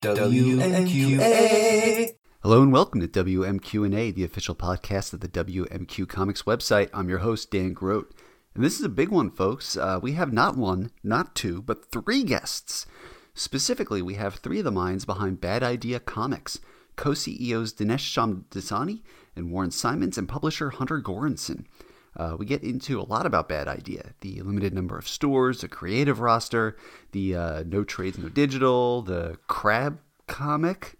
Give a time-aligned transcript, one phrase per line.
[0.00, 1.34] WMQA.
[2.44, 6.88] Hello and welcome to WMQ&A, the official podcast of the WMQ Comics website.
[6.94, 8.14] I'm your host, Dan Grote.
[8.54, 9.76] And this is a big one, folks.
[9.76, 12.86] Uh, we have not one, not two, but three guests.
[13.34, 16.60] Specifically, we have three of the minds behind Bad Idea Comics
[16.94, 19.02] co CEOs Dinesh Shamdasani
[19.34, 21.64] and Warren Simons, and publisher Hunter Gorinson.
[22.16, 25.68] Uh, we get into a lot about Bad Idea the limited number of stores, the
[25.68, 26.76] creative roster,
[27.12, 30.96] the uh, no trades, no digital, the crab comic.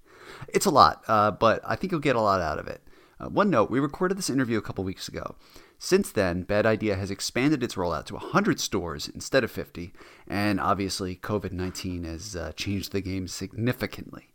[0.49, 2.83] It's a lot, uh, but I think you'll get a lot out of it.
[3.21, 5.35] Uh, one note we recorded this interview a couple weeks ago.
[5.79, 9.93] Since then, Bad Idea has expanded its rollout to 100 stores instead of 50,
[10.27, 14.29] and obviously, COVID 19 has uh, changed the game significantly.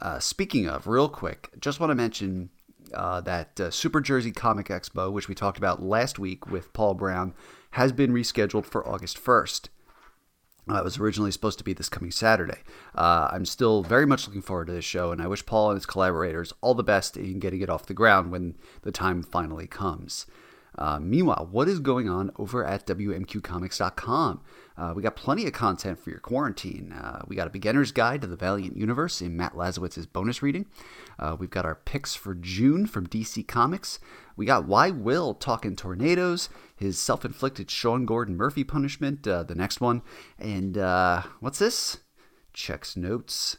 [0.00, 2.50] Uh, speaking of, real quick, just want to mention
[2.94, 6.94] uh, that uh, Super Jersey Comic Expo, which we talked about last week with Paul
[6.94, 7.34] Brown,
[7.72, 9.68] has been rescheduled for August 1st.
[10.70, 12.58] Uh, it was originally supposed to be this coming Saturday.
[12.94, 15.76] Uh, I'm still very much looking forward to this show, and I wish Paul and
[15.76, 19.66] his collaborators all the best in getting it off the ground when the time finally
[19.66, 20.26] comes.
[20.76, 24.40] Uh, meanwhile, what is going on over at WMQComics.com?
[24.76, 26.92] Uh, we got plenty of content for your quarantine.
[26.92, 30.66] Uh, we got a beginner's guide to the Valiant Universe in Matt Lazorwitz's bonus reading.
[31.18, 34.00] Uh, we've got our picks for June from DC Comics.
[34.36, 39.54] We got Why Will talking tornadoes, his self inflicted Sean Gordon Murphy punishment, uh, the
[39.54, 40.02] next one.
[40.38, 41.98] And uh, what's this?
[42.52, 43.58] Checks notes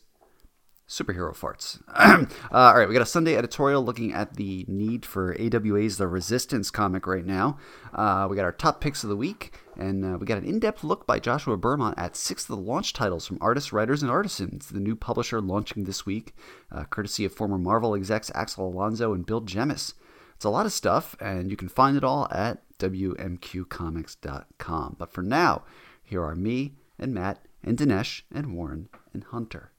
[0.88, 1.82] superhero farts.
[1.96, 6.08] uh, all right, we got a Sunday editorial looking at the need for AWA's The
[6.08, 7.58] Resistance comic right now.
[7.94, 10.60] Uh, we got our top picks of the week, and uh, we got an in
[10.60, 14.12] depth look by Joshua Bermont at six of the launch titles from Artists, Writers, and
[14.12, 16.36] Artisans, the new publisher launching this week,
[16.72, 19.96] uh, courtesy of former Marvel execs Axel Alonso and Bill Jemas.
[20.36, 24.96] It's a lot of stuff, and you can find it all at WMQComics.com.
[25.00, 25.64] But for now,
[26.04, 29.72] here are me and Matt and Dinesh and Warren and Hunter.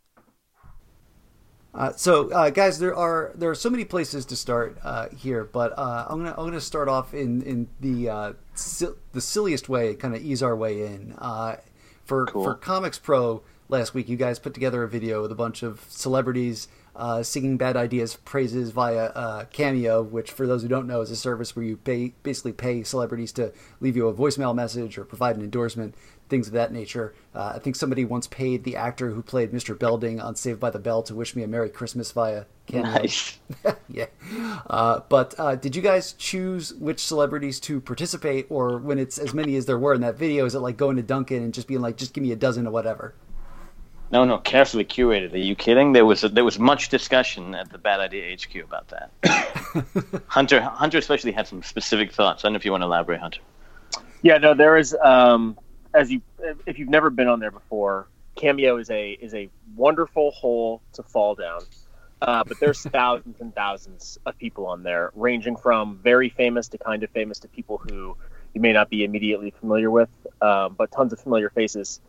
[1.77, 5.45] Uh, so, uh, guys, there are there are so many places to start uh, here,
[5.45, 8.33] but uh, I'm gonna I'm gonna start off in in the uh,
[9.13, 11.15] the silliest way, kind of ease our way in.
[11.19, 11.57] Uh,
[12.05, 12.45] for cool.
[12.45, 15.85] for Comics Pro last week, you guys put together a video with a bunch of
[15.89, 21.01] celebrities uh, singing Bad Ideas praises via uh, Cameo, which, for those who don't know,
[21.01, 24.97] is a service where you pay basically pay celebrities to leave you a voicemail message
[24.99, 25.95] or provide an endorsement,
[26.29, 27.15] things of that nature.
[27.35, 29.79] Uh, I think somebody once paid the actor who played Mr.
[29.79, 32.91] Belding on Saved by the Bell to wish me a Merry Christmas via Cameo.
[32.93, 33.39] Nice.
[33.89, 34.07] yeah.
[34.69, 39.35] Uh, but uh, did you guys choose which celebrities to participate, or when it's as
[39.35, 41.69] many as there were in that video, is it like going to Duncan and just
[41.69, 43.15] being like, just give me a dozen or whatever?
[44.11, 45.33] No, no, carefully curated.
[45.33, 45.93] Are you kidding?
[45.93, 50.23] There was a, there was much discussion at the Bad Idea HQ about that.
[50.29, 52.45] Hunter Hunter especially had some specific thoughts.
[52.45, 53.41] I don't know if you want to elaborate, Hunter.
[54.23, 54.97] Yeah, no, there is.
[55.03, 55.59] Um,
[55.93, 56.21] as you,
[56.67, 58.07] if you've never been on there before,
[58.37, 61.63] Cameo is a is a wonderful hole to fall down.
[62.23, 66.79] Uh, but there's thousands and thousands of people on there, ranging from very famous to
[66.79, 68.17] kind of famous to people who
[68.55, 70.09] you may not be immediately familiar with,
[70.41, 72.01] um, but tons of familiar faces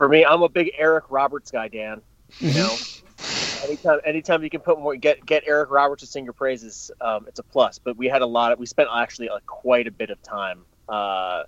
[0.00, 2.00] for me, I'm a big Eric Roberts guy, Dan.
[2.38, 2.74] You know,
[3.66, 7.26] anytime anytime you can put more get get Eric Roberts to sing your praises, um,
[7.28, 7.78] it's a plus.
[7.78, 10.62] But we had a lot of we spent actually like quite a bit of time
[10.88, 11.42] uh,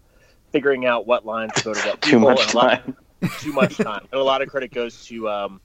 [0.51, 2.95] figuring out what lines to go to what too much time.
[3.23, 4.07] Lot, too much time.
[4.13, 5.63] And a lot of credit goes to um,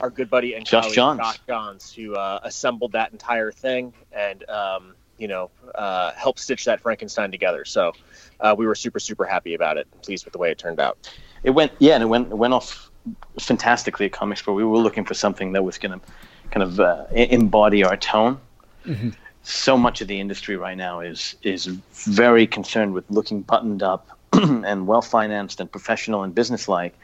[0.00, 1.20] our good buddy and Josh Johns.
[1.20, 6.64] Josh Johns, who uh, assembled that entire thing and um, you know uh, helped stitch
[6.64, 7.64] that Frankenstein together.
[7.64, 7.92] So
[8.40, 9.86] uh, we were super super happy about it.
[10.02, 11.08] Pleased with the way it turned out
[11.42, 12.90] it went yeah, and it went it went off
[13.38, 14.54] fantastically at Comics Pro.
[14.54, 16.06] We were looking for something that was going to
[16.50, 18.38] kind of uh, embody our tone.
[18.84, 19.10] Mm-hmm.
[19.42, 24.18] So much of the industry right now is is very concerned with looking buttoned up
[24.32, 26.94] and well financed and professional and businesslike,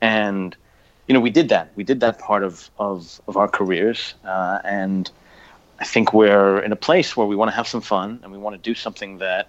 [0.00, 0.56] and
[1.06, 1.72] you know we did that.
[1.76, 5.10] We did that part of of, of our careers, uh, and
[5.82, 8.38] I think we're in a place where we want to have some fun and we
[8.38, 9.48] want to do something that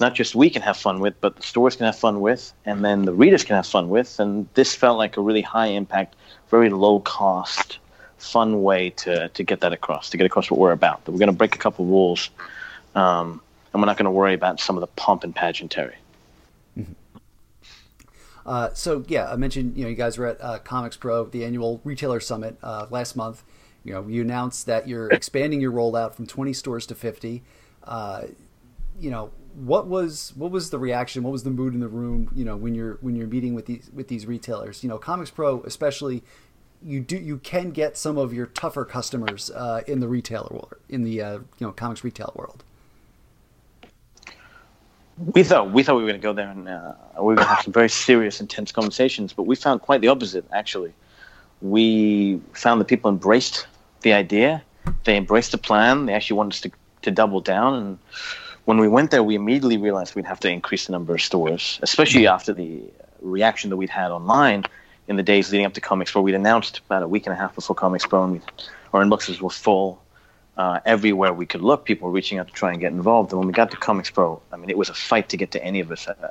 [0.00, 2.84] not just we can have fun with, but the stores can have fun with, and
[2.84, 4.18] then the readers can have fun with.
[4.18, 6.16] And this felt like a really high impact,
[6.48, 7.78] very low cost,
[8.18, 11.04] fun way to, to get that across, to get across what we're about.
[11.04, 12.30] That we're going to break a couple rules,
[12.94, 13.40] um,
[13.72, 15.96] and we're not going to worry about some of the pomp and pageantry.
[16.78, 16.92] Mm-hmm.
[18.46, 21.44] Uh, so yeah, I mentioned you know you guys were at uh, Comics Pro, the
[21.44, 23.42] annual retailer summit uh, last month.
[23.84, 27.42] You know, you announced that you're expanding your rollout from 20 stores to 50.
[27.84, 28.24] Uh,
[29.00, 31.22] you know, what was what was the reaction?
[31.22, 32.30] What was the mood in the room?
[32.34, 34.82] You know, when you're when you're meeting with these with these retailers.
[34.82, 36.22] You know, Comics Pro especially.
[36.82, 40.76] You do you can get some of your tougher customers uh, in the retailer world,
[40.88, 42.64] in the uh, you know comics retail world.
[45.18, 47.46] We thought we thought we were going to go there and uh, we were going
[47.46, 50.46] to have some very serious, intense conversations, but we found quite the opposite.
[50.54, 50.94] Actually,
[51.60, 53.66] we found that people embraced
[54.00, 54.62] the idea.
[55.04, 56.06] They embraced the plan.
[56.06, 56.70] They actually wanted us to,
[57.02, 57.74] to double down.
[57.74, 57.98] And
[58.70, 61.80] when we went there, we immediately realized we'd have to increase the number of stores,
[61.82, 62.84] especially after the
[63.20, 64.62] reaction that we'd had online
[65.08, 66.22] in the days leading up to Comics Pro.
[66.22, 68.40] We'd announced about a week and a half before Comics Pro, and we,
[68.92, 70.00] our inboxes were full.
[70.56, 73.32] Uh, everywhere we could look, people were reaching out to try and get involved.
[73.32, 75.50] And when we got to Comics Pro, I mean, it was a fight to get
[75.50, 76.06] to any of us.
[76.06, 76.30] Uh,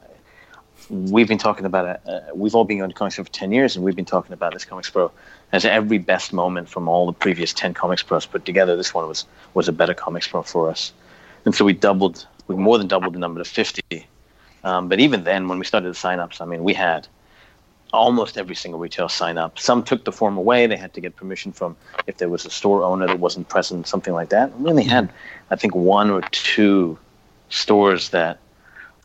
[0.90, 2.10] we've been talking about it.
[2.10, 4.32] Uh, we've all been going to Comics Pro for 10 years, and we've been talking
[4.32, 5.12] about this Comics Pro
[5.52, 8.78] as every best moment from all the previous 10 Comics Pros put together.
[8.78, 10.94] This one was, was a better Comics Pro for us.
[11.46, 14.08] And so we doubled, we more than doubled the number to 50.
[14.64, 17.08] Um, but even then, when we started the signups, I mean, we had
[17.92, 19.58] almost every single retail sign up.
[19.58, 20.68] Some took the form away.
[20.68, 21.76] They had to get permission from
[22.08, 24.58] if there was a store owner that wasn't present, something like that.
[24.60, 25.12] We only had,
[25.50, 26.98] I think, one or two
[27.50, 28.40] stores that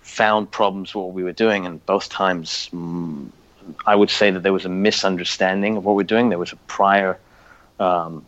[0.03, 3.31] found problems with what we were doing, and both times mm,
[3.87, 6.29] I would say that there was a misunderstanding of what we're doing.
[6.29, 7.19] There was a prior
[7.81, 8.25] um,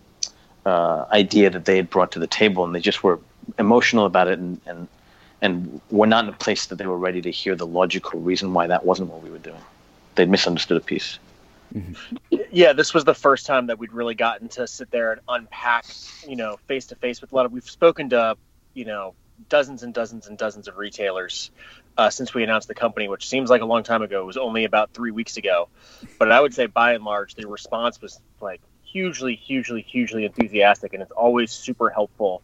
[0.64, 3.18] uh, idea that they had brought to the table, and they just were
[3.58, 4.88] emotional about it, and, and
[5.42, 8.54] and were not in a place that they were ready to hear the logical reason
[8.54, 9.60] why that wasn't what we were doing
[10.16, 11.18] they'd misunderstood a piece.
[11.74, 12.36] Mm-hmm.
[12.50, 15.86] Yeah, this was the first time that we'd really gotten to sit there and unpack,
[16.26, 17.52] you know, face to face with a lot of.
[17.52, 18.36] We've spoken to,
[18.74, 19.14] you know,
[19.48, 21.50] dozens and dozens and dozens of retailers
[21.98, 24.22] uh, since we announced the company, which seems like a long time ago.
[24.22, 25.68] It was only about three weeks ago,
[26.18, 30.94] but I would say by and large, the response was like hugely, hugely, hugely enthusiastic,
[30.94, 32.42] and it's always super helpful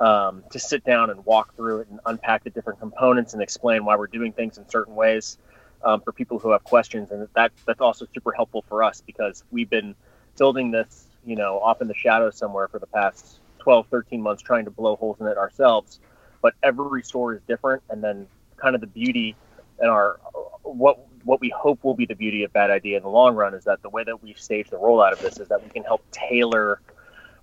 [0.00, 3.84] um, to sit down and walk through it and unpack the different components and explain
[3.84, 5.38] why we're doing things in certain ways
[5.84, 9.44] um, for people who have questions, and that that's also super helpful for us because
[9.50, 9.94] we've been
[10.36, 14.42] building this, you know, off in the shadows somewhere for the past 12, 13 months,
[14.42, 16.00] trying to blow holes in it ourselves.
[16.42, 19.36] But every store is different, and then kind of the beauty
[19.78, 20.18] and our
[20.62, 23.54] what what we hope will be the beauty of Bad Idea in the long run
[23.54, 25.82] is that the way that we've staged the rollout of this is that we can
[25.82, 26.80] help tailor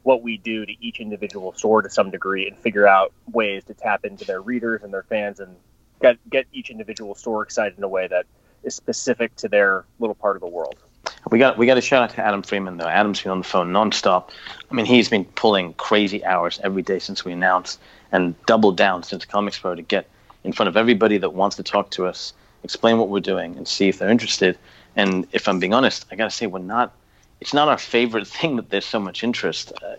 [0.03, 3.73] what we do to each individual store to some degree and figure out ways to
[3.73, 5.55] tap into their readers and their fans and
[6.01, 8.25] get get each individual store excited in a way that
[8.63, 10.75] is specific to their little part of the world.
[11.31, 12.87] We got we got a shout out to Adam Freeman though.
[12.87, 14.29] Adam's been on the phone nonstop.
[14.69, 17.79] I mean, he's been pulling crazy hours every day since we announced,
[18.11, 20.07] and doubled down since Comics Pro to get
[20.43, 22.33] in front of everybody that wants to talk to us,
[22.63, 24.57] explain what we're doing, and see if they're interested.
[24.95, 26.93] And if I'm being honest, I got to say we're not.
[27.43, 29.73] It's not our favorite thing that there's so much interest.
[29.81, 29.95] Uh,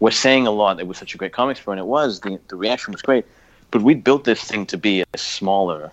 [0.00, 0.80] we're saying a lot.
[0.80, 2.20] It was such a great comics Comexpo, and it was.
[2.20, 3.24] The the reaction was great
[3.70, 5.92] but we built this thing to be a smaller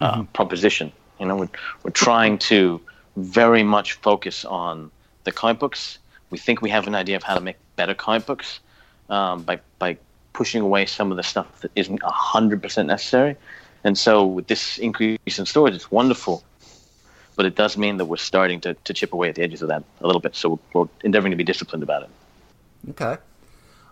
[0.00, 0.92] uh, proposition.
[1.20, 1.48] You know, we're,
[1.82, 2.80] we're trying to
[3.16, 4.90] very much focus on
[5.24, 5.98] the comic books.
[6.30, 8.60] We think we have an idea of how to make better comic books
[9.08, 9.96] um, by by
[10.32, 13.36] pushing away some of the stuff that isn't hundred percent necessary.
[13.84, 16.42] And so, with this increase in storage, it's wonderful,
[17.36, 19.68] but it does mean that we're starting to, to chip away at the edges of
[19.68, 20.34] that a little bit.
[20.34, 22.10] So we're endeavoring to be disciplined about it.
[22.90, 23.16] Okay.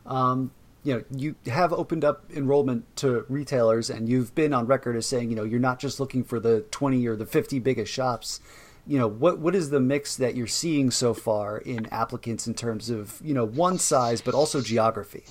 [0.07, 0.51] Um,
[0.85, 5.07] you know you have opened up enrollment to retailers and you've been on record as
[5.07, 8.41] saying you know you're not just looking for the 20 or the 50 biggest shops
[8.87, 12.55] you know what what is the mix that you're seeing so far in applicants in
[12.55, 15.25] terms of you know one size but also geography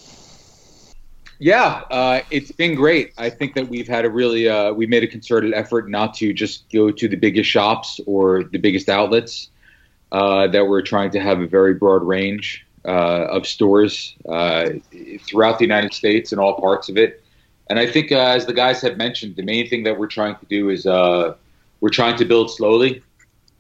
[1.39, 5.03] yeah uh, it's been great i think that we've had a really uh, we made
[5.03, 9.49] a concerted effort not to just go to the biggest shops or the biggest outlets
[10.13, 14.69] uh, that we're trying to have a very broad range uh, of stores uh,
[15.21, 17.23] throughout the United States and all parts of it.
[17.69, 20.35] And I think, uh, as the guys have mentioned, the main thing that we're trying
[20.35, 23.01] to do is we're trying to build slowly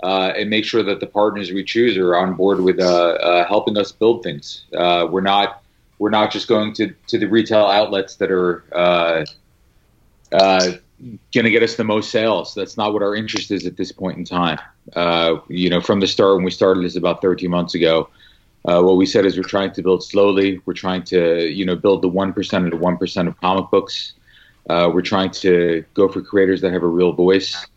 [0.03, 4.21] and make sure that the partners we choose are on board with helping us build
[4.21, 4.65] things.
[4.71, 5.62] we're not
[5.99, 8.63] we're not just going to, to the retail outlets that are
[10.31, 12.53] going to get us the most sales.
[12.55, 14.59] That's not what our interest is at this point in time.
[15.47, 18.09] you know, from the start when we started this about 13 months ago,
[18.65, 20.61] uh, what we said is we're trying to build slowly.
[20.65, 23.69] We're trying to, you know, build the one percent of the one percent of comic
[23.69, 24.13] books.
[24.69, 27.67] Uh, we're trying to go for creators that have a real voice,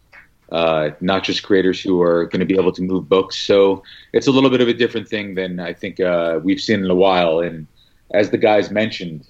[0.53, 3.37] uh, not just creators who are going to be able to move books.
[3.37, 3.83] So
[4.13, 6.91] it's a little bit of a different thing than I think uh, we've seen in
[6.91, 7.41] a while.
[7.41, 7.67] And
[8.13, 9.27] as the guys mentioned,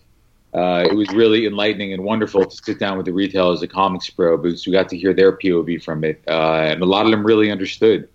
[0.55, 4.09] uh, it was really enlightening and wonderful to sit down with the retailers at Comics
[4.09, 7.11] Pro because we got to hear their POV from it, uh, and a lot of
[7.11, 8.09] them really understood.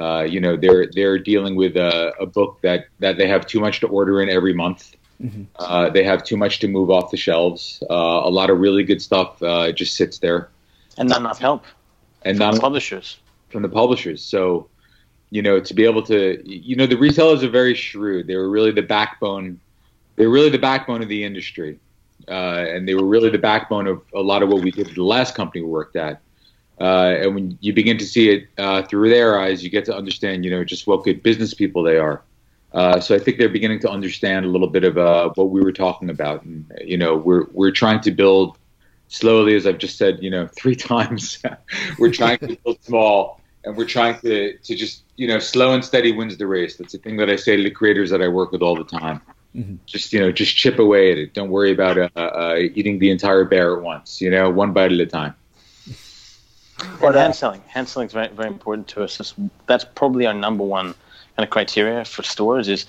[0.00, 3.60] Uh, you know, they're they're dealing with a, a, book that that they have too
[3.60, 4.96] much to order in every month.
[5.22, 5.42] Mm-hmm.
[5.56, 7.82] Uh, they have too much to move off the shelves.
[7.90, 7.94] Uh,
[8.24, 10.48] a lot of really good stuff uh, just sits there,
[10.96, 11.64] and not enough help.
[12.24, 13.18] And from not the publishers.
[13.50, 14.22] From the publishers.
[14.22, 14.68] So,
[15.30, 18.26] you know, to be able to, you know, the retailers are very shrewd.
[18.26, 19.60] They were really the backbone.
[20.16, 21.78] They were really the backbone of the industry,
[22.28, 25.02] uh, and they were really the backbone of a lot of what we did the
[25.02, 26.20] last company we worked at.
[26.80, 29.96] Uh, and when you begin to see it uh, through their eyes, you get to
[29.96, 32.22] understand, you know, just what good business people they are.
[32.72, 35.60] Uh, so I think they're beginning to understand a little bit of uh, what we
[35.60, 38.56] were talking about, and you know, we're we're trying to build
[39.08, 41.38] slowly, as I've just said, you know, three times.
[41.98, 45.84] we're trying to build small, and we're trying to to just you know, slow and
[45.84, 46.76] steady wins the race.
[46.76, 48.84] That's the thing that I say to the creators that I work with all the
[48.84, 49.20] time.
[49.56, 49.76] Mm-hmm.
[49.86, 51.34] Just you know, just chip away at it.
[51.34, 54.20] Don't worry about uh, uh, eating the entire bear at once.
[54.20, 55.34] You know, one bite at a time.
[57.00, 59.18] Well, hand selling, hand selling is very very important to us.
[59.18, 59.34] That's,
[59.66, 60.94] that's probably our number one
[61.36, 62.86] kind of criteria for stores is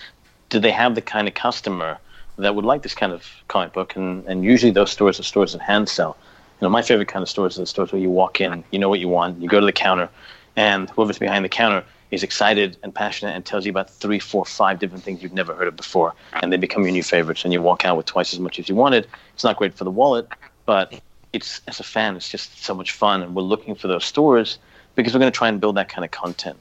[0.50, 1.98] do they have the kind of customer
[2.38, 3.96] that would like this kind of comic book?
[3.98, 6.16] And and usually those stores are stores that hand sell.
[6.62, 8.80] You know, my favorite kind of stores are the stores where you walk in, you
[8.80, 10.10] know what you want, you go to the counter,
[10.56, 14.46] and whoever's behind the counter is excited and passionate and tells you about three, four,
[14.46, 17.52] five different things you've never heard of before, and they become your new favorites, and
[17.52, 19.08] you walk out with twice as much as you wanted.
[19.34, 20.28] It's not great for the wallet,
[20.68, 20.94] but
[21.34, 24.60] it's as a fan, it's just so much fun, and we're looking for those stores
[24.94, 26.58] because we're going to try and build that kind of content.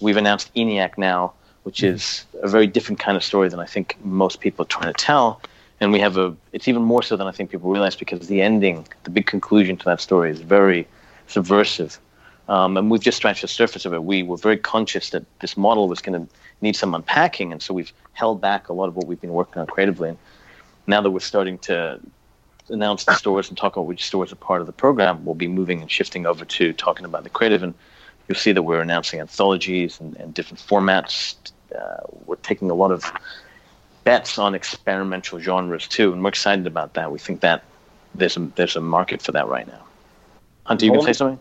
[0.00, 1.94] We've announced ENIAC now, which mm-hmm.
[1.94, 5.04] is a very different kind of story than I think most people are trying to
[5.04, 5.40] tell.
[5.80, 8.42] And we have a, it's even more so than I think people realize because the
[8.42, 10.86] ending, the big conclusion to that story is very
[11.26, 11.98] subversive
[12.50, 14.02] um, and we've just scratched the surface of it.
[14.02, 17.72] We were very conscious that this model was going to need some unpacking, and so
[17.72, 20.08] we've held back a lot of what we've been working on creatively.
[20.08, 20.18] And
[20.88, 22.00] now that we're starting to
[22.68, 25.46] announce the stores and talk about which stores are part of the program, we'll be
[25.46, 27.62] moving and shifting over to talking about the creative.
[27.62, 27.72] And
[28.26, 31.36] you'll see that we're announcing anthologies and, and different formats.
[31.72, 33.12] Uh, we're taking a lot of
[34.02, 37.12] bets on experimental genres too, and we're excited about that.
[37.12, 37.62] We think that
[38.16, 39.84] there's a, there's a market for that right now.
[40.64, 41.38] Hunter, you can say something?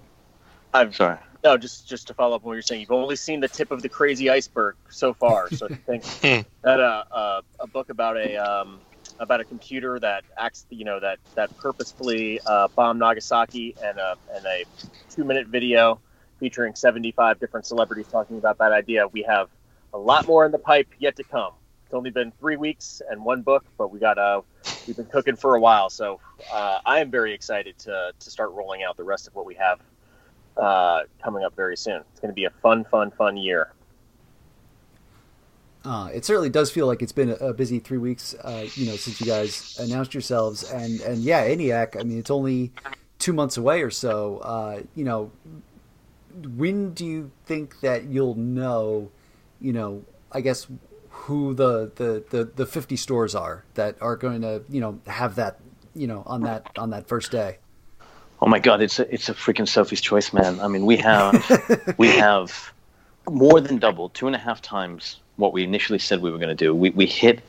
[0.74, 1.18] I'm sorry.
[1.44, 3.72] No, just just to follow up on what you're saying, you've only seen the tip
[3.72, 5.50] of the crazy iceberg so far.
[5.50, 6.42] So I think hmm.
[6.64, 8.80] that uh, uh, a book about a um,
[9.20, 14.18] about a computer that acts, you know, that that purposefully uh, bombed Nagasaki, and a
[14.34, 14.66] and a
[15.10, 16.00] two minute video
[16.40, 19.08] featuring 75 different celebrities talking about that idea.
[19.08, 19.50] We have
[19.94, 21.54] a lot more in the pipe yet to come.
[21.86, 24.42] It's only been three weeks and one book, but we got uh
[24.88, 25.90] we've been cooking for a while.
[25.90, 26.20] So
[26.52, 29.56] uh, I am very excited to to start rolling out the rest of what we
[29.56, 29.80] have
[30.60, 32.02] uh, coming up very soon.
[32.12, 33.74] It's going to be a fun, fun, fun year.
[35.86, 38.96] Uh, it certainly does feel like it's been a, busy three weeks, uh, you know,
[38.98, 41.98] since you guys announced yourselves, and and yeah, ENIAC.
[41.98, 42.74] I mean, it's only
[43.18, 44.40] two months away or so.
[44.40, 45.32] Uh, you know,
[46.56, 49.10] when do you think that you'll know?
[49.62, 50.68] You know, I guess
[51.10, 55.36] who the the the, the fifty stores are that are going to you know have
[55.36, 55.60] that
[55.96, 57.60] you know on that on that first day.
[58.42, 60.60] Oh my God, it's a it's a freaking Sophie's choice, man.
[60.60, 62.72] I mean, we have we have
[63.30, 66.50] more than double, two and a half times what we initially said we were going
[66.50, 66.74] to do.
[66.74, 67.42] We we hit,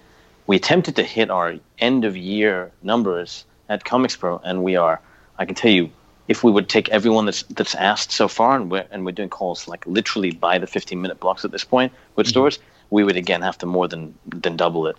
[0.46, 5.00] we attempted to hit our end of year numbers at Comics Pro, and we are.
[5.38, 5.90] I can tell you,
[6.28, 9.30] if we would take everyone that's that's asked so far, and we're and we're doing
[9.30, 12.30] calls like literally by the 15 minute blocks at this point with mm-hmm.
[12.30, 12.58] stores,
[12.90, 14.96] we would again have to more than than double it.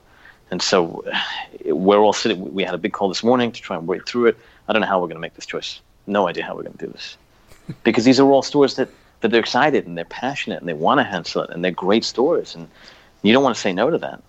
[0.52, 1.04] And so
[1.66, 2.54] we're all sitting.
[2.54, 4.38] We had a big call this morning to try and work through it.
[4.68, 5.82] I don't know how we're going to make this choice.
[6.08, 7.18] No idea how we're going to do this,
[7.84, 8.90] because these are all stores that
[9.22, 12.04] that they're excited and they're passionate and they want to handle it and they're great
[12.04, 12.68] stores and
[13.22, 14.22] you don't want to say no to that.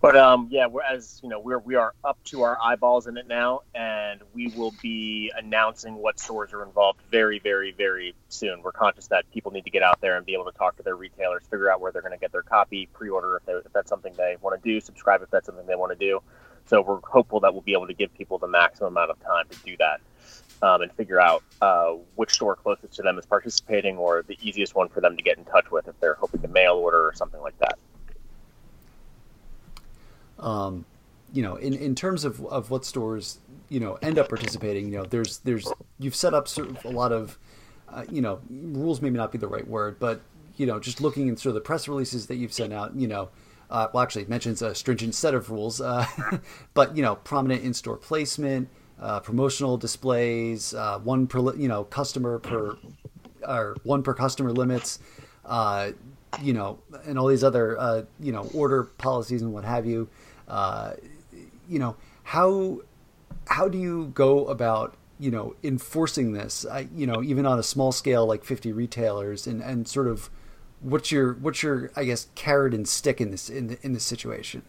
[0.00, 3.16] But um, yeah, we're, as you know, we're we are up to our eyeballs in
[3.16, 8.62] it now, and we will be announcing what stores are involved very, very, very soon.
[8.62, 10.84] We're conscious that people need to get out there and be able to talk to
[10.84, 13.88] their retailers, figure out where they're going to get their copy, pre-order if, if that's
[13.88, 16.22] something they want to do, subscribe if that's something they want to do.
[16.68, 19.46] So we're hopeful that we'll be able to give people the maximum amount of time
[19.50, 20.00] to do that.
[20.60, 24.74] Um, and figure out uh, which store closest to them is participating or the easiest
[24.74, 27.14] one for them to get in touch with if they're hoping to mail order or
[27.14, 27.78] something like that.
[30.40, 30.84] Um,
[31.32, 34.98] you know, in, in terms of, of what stores, you know, end up participating, you
[34.98, 37.38] know, there's, there's, you've set up sort of a lot of,
[37.88, 40.22] uh, you know, rules maybe not be the right word, but,
[40.56, 43.06] you know, just looking at sort of the press releases that you've sent out, you
[43.06, 43.28] know,
[43.70, 46.06] uh, well, actually, mentions a stringent set of rules, uh,
[46.74, 48.68] but, you know, prominent in-store placement,
[49.00, 52.76] uh, promotional displays, uh, one per, you know, customer per,
[53.46, 54.98] or one per customer limits,
[55.44, 55.90] uh,
[56.42, 60.08] you know, and all these other, uh, you know, order policies and what have you.
[61.70, 61.96] You know
[62.28, 62.82] how
[63.46, 67.62] how do you go about you know enforcing this I, you know even on a
[67.62, 70.28] small scale like 50 retailers and and sort of
[70.80, 74.04] what's your what's your i guess carrot and stick in this in, the, in this
[74.04, 74.62] situation?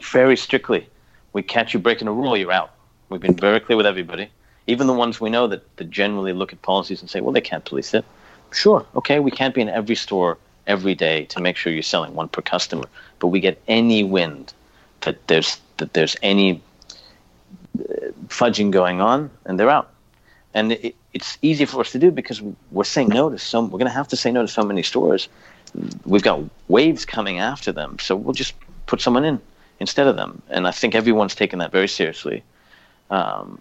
[0.00, 0.88] Very strictly
[1.32, 2.72] we catch you breaking a rule you're out.
[3.08, 4.30] We've been very clear with everybody.
[4.66, 7.40] Even the ones we know that, that generally look at policies and say well they
[7.40, 8.04] can't police it.
[8.52, 12.14] Sure okay we can't be in every store every day to make sure you're selling
[12.14, 14.54] one per customer but we get any wind
[15.04, 16.62] that there's that there's any
[17.78, 19.90] uh, fudging going on, and they're out.
[20.54, 23.70] And it, it's easy for us to do because we're saying no to some.
[23.70, 25.28] We're going to have to say no to so many stores.
[26.04, 28.54] We've got waves coming after them, so we'll just
[28.86, 29.40] put someone in
[29.80, 30.40] instead of them.
[30.48, 32.44] And I think everyone's taken that very seriously.
[33.10, 33.60] Um,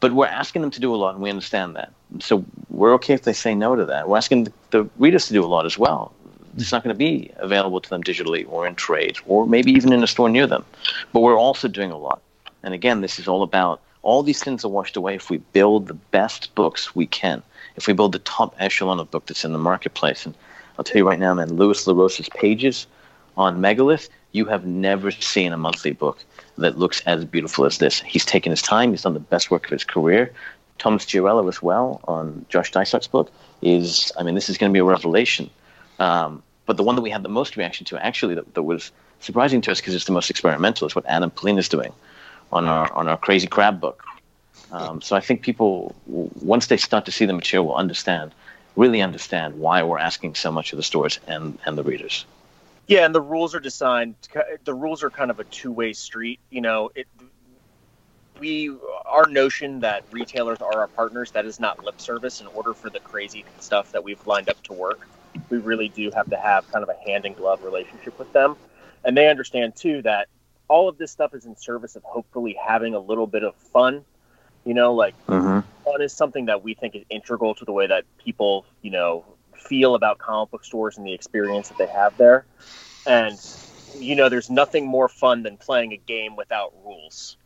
[0.00, 1.92] but we're asking them to do a lot, and we understand that.
[2.20, 4.08] So we're okay if they say no to that.
[4.08, 6.12] We're asking the, the readers to do a lot as well.
[6.56, 9.92] It's not going to be available to them digitally or in trade or maybe even
[9.92, 10.64] in a store near them.
[11.12, 12.20] But we're also doing a lot.
[12.62, 15.86] And again, this is all about all these things are washed away if we build
[15.86, 17.42] the best books we can.
[17.76, 20.24] If we build the top echelon of book that's in the marketplace.
[20.26, 20.34] And
[20.78, 22.86] I'll tell you right now, man, Lewis LaRosa's pages
[23.36, 26.24] on Megalith, you have never seen a monthly book
[26.58, 28.00] that looks as beautiful as this.
[28.00, 28.90] He's taken his time.
[28.90, 30.32] He's done the best work of his career.
[30.78, 33.30] Thomas Giorello as well on Josh Dysart's book
[33.60, 35.50] is, I mean, this is going to be a revelation.
[35.98, 38.90] Um, but the one that we had the most reaction to, actually, that, that was
[39.20, 41.92] surprising to us because it's the most experimental, is what Adam Pollina is doing
[42.52, 44.04] on our on our Crazy Crab book.
[44.72, 48.32] Um, so I think people, once they start to see the material, will understand,
[48.76, 52.24] really understand why we're asking so much of the stores and and the readers.
[52.86, 54.14] Yeah, and the rules are designed.
[54.64, 56.40] The rules are kind of a two-way street.
[56.50, 57.06] You know, it,
[58.38, 58.76] we
[59.06, 62.40] our notion that retailers are our partners that is not lip service.
[62.40, 65.06] In order for the crazy stuff that we've lined up to work,
[65.50, 68.56] we really do have to have kind of a hand in glove relationship with them,
[69.04, 70.28] and they understand too that
[70.70, 74.04] all of this stuff is in service of hopefully having a little bit of fun.
[74.64, 75.60] You know, like mm-hmm.
[75.84, 79.24] fun is something that we think is integral to the way that people, you know,
[79.54, 82.44] feel about comic book stores and the experience that they have there.
[83.06, 83.38] And
[83.98, 87.36] you know, there's nothing more fun than playing a game without rules.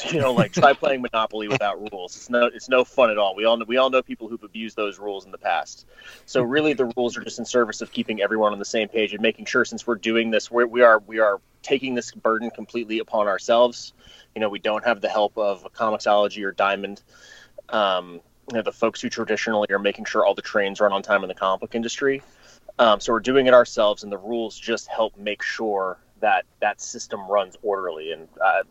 [0.10, 2.16] you know, like try playing Monopoly without rules.
[2.16, 3.36] It's no, it's no fun at all.
[3.36, 5.86] We all know, we all know people who've abused those rules in the past.
[6.26, 9.12] So really, the rules are just in service of keeping everyone on the same page
[9.12, 12.50] and making sure, since we're doing this, we're, we are we are taking this burden
[12.50, 13.92] completely upon ourselves.
[14.34, 17.02] You know, we don't have the help of a Comixology or Diamond.
[17.68, 21.02] Um, you know, the folks who traditionally are making sure all the trains run on
[21.02, 22.22] time in the comic book industry.
[22.78, 26.80] Um, so we're doing it ourselves, and the rules just help make sure that that
[26.80, 28.12] system runs orderly.
[28.12, 28.62] And uh,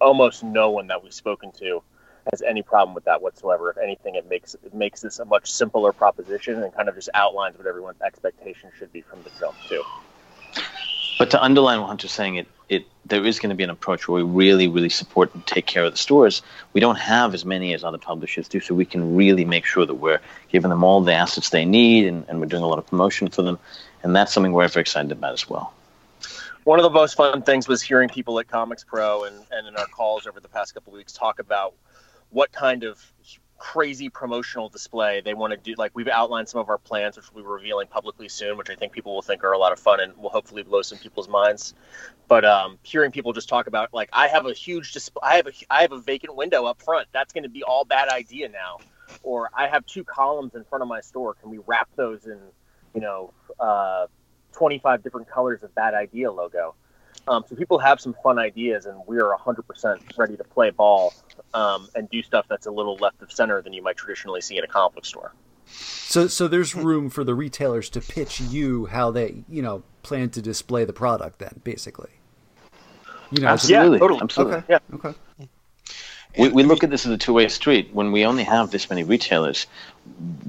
[0.00, 1.82] almost no one that we've spoken to
[2.30, 3.70] has any problem with that whatsoever.
[3.70, 7.10] If anything, it makes it makes this a much simpler proposition and kind of just
[7.14, 9.82] outlines what everyone's expectation should be from the jump too.
[11.18, 14.06] But to underline what Hunter's saying, it, it there is going to be an approach
[14.06, 16.42] where we really, really support and take care of the stores.
[16.72, 19.84] We don't have as many as other publishers do, so we can really make sure
[19.84, 22.78] that we're giving them all the assets they need, and, and we're doing a lot
[22.78, 23.58] of promotion for them.
[24.02, 25.74] And that's something we're very excited about as well.
[26.64, 29.76] One of the most fun things was hearing people at Comics Pro and, and in
[29.76, 31.74] our calls over the past couple of weeks talk about
[32.30, 33.00] what kind of
[33.58, 35.74] crazy promotional display they want to do.
[35.76, 38.76] Like we've outlined some of our plans, which we'll be revealing publicly soon, which I
[38.76, 41.28] think people will think are a lot of fun and will hopefully blow some people's
[41.28, 41.74] minds.
[42.28, 45.46] But um, hearing people just talk about like I have a huge display, I have
[45.48, 47.08] a I have a vacant window up front.
[47.12, 48.78] That's going to be all bad idea now.
[49.22, 51.34] Or I have two columns in front of my store.
[51.34, 52.38] Can we wrap those in,
[52.94, 54.06] you know, uh,
[54.52, 56.74] 25 different colors of bad idea logo?
[57.28, 61.12] Um, so people have some fun ideas, and we are 100% ready to play ball
[61.54, 64.56] um, and do stuff that's a little left of center than you might traditionally see
[64.56, 65.32] in a comic book store.
[65.66, 70.30] So, so there's room for the retailers to pitch you how they, you know, plan
[70.30, 71.38] to display the product.
[71.38, 72.10] Then, basically,
[73.30, 74.20] you know, absolutely, yeah, totally.
[74.22, 74.66] absolutely, okay.
[74.70, 75.14] yeah, okay.
[76.38, 77.90] We, we look at this as a two-way street.
[77.92, 79.66] When we only have this many retailers,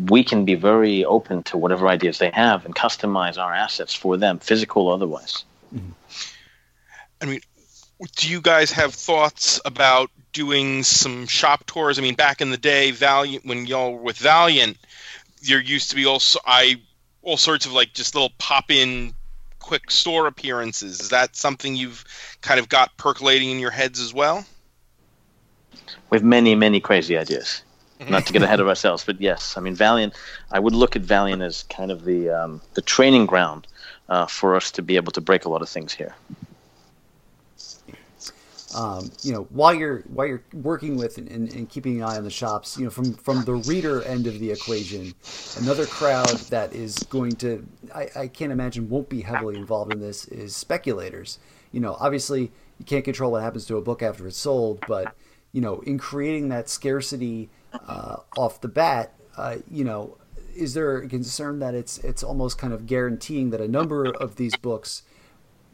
[0.08, 4.16] we can be very open to whatever ideas they have and customize our assets for
[4.16, 5.44] them, physical or otherwise.
[5.74, 5.92] Mm-hmm.
[7.22, 7.42] I mean,
[8.16, 12.00] do you guys have thoughts about doing some shop tours?
[12.00, 14.78] I mean, back in the day, Valiant when y'all were with Valiant,
[15.48, 16.82] there used to be also I
[17.22, 19.14] all sorts of like just little pop in
[19.60, 21.02] quick store appearances.
[21.02, 22.06] Is that something you've
[22.42, 24.46] kind of got percolating in your heads as well?
[26.10, 27.64] We have many, many crazy ideas.
[28.08, 30.14] Not to get ahead of ourselves, but yes, I mean Valiant.
[30.52, 33.68] I would look at Valiant as kind of the um, the training ground
[34.08, 36.16] uh, for us to be able to break a lot of things here
[38.76, 42.18] um, you know, while you're while you're working with and, and, and, keeping an eye
[42.18, 45.14] on the shops, you know, from from the reader end of the equation,
[45.60, 50.00] another crowd that is going to, I, I can't imagine, won't be heavily involved in
[50.00, 51.40] this is speculators.
[51.72, 55.16] You know, obviously you can't control what happens to a book after it's sold, but
[55.52, 57.50] you know, in creating that scarcity
[57.88, 60.18] uh, off the bat, uh, you know,
[60.56, 64.36] is there a concern that it's it's almost kind of guaranteeing that a number of
[64.36, 65.04] these books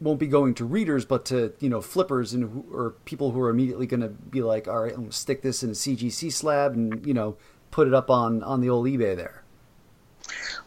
[0.00, 3.50] won't be going to readers, but to you know flippers and or people who are
[3.50, 6.32] immediately going to be like, all right, I'm going to stick this in a CGC
[6.32, 7.36] slab and you know
[7.70, 9.42] put it up on on the old eBay there.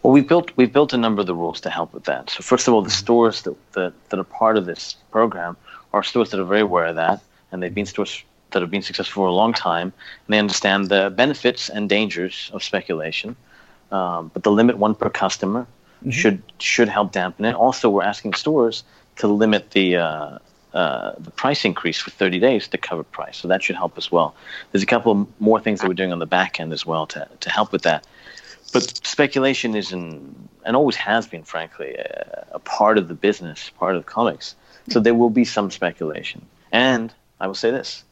[0.01, 2.29] Well, we built we've built a number of the rules to help with that.
[2.29, 3.05] So first of all, the mm-hmm.
[3.05, 5.57] stores that, that that are part of this program
[5.93, 8.81] are stores that are very aware of that, and they've been stores that have been
[8.81, 9.93] successful for a long time,
[10.25, 13.35] and they understand the benefits and dangers of speculation.
[13.91, 15.67] Um, but the limit one per customer
[16.01, 16.11] mm-hmm.
[16.11, 17.55] should should help dampen it.
[17.55, 18.83] Also, we're asking stores
[19.19, 20.37] to limit the uh,
[20.73, 24.11] uh, the price increase for 30 days to cover price, so that should help as
[24.11, 24.35] well.
[24.71, 27.27] There's a couple more things that we're doing on the back end as well to
[27.39, 28.05] to help with that.
[28.71, 33.71] But speculation is an, and always has been, frankly, a, a part of the business,
[33.71, 34.55] part of comics.
[34.89, 36.45] So there will be some speculation.
[36.71, 38.03] And I will say this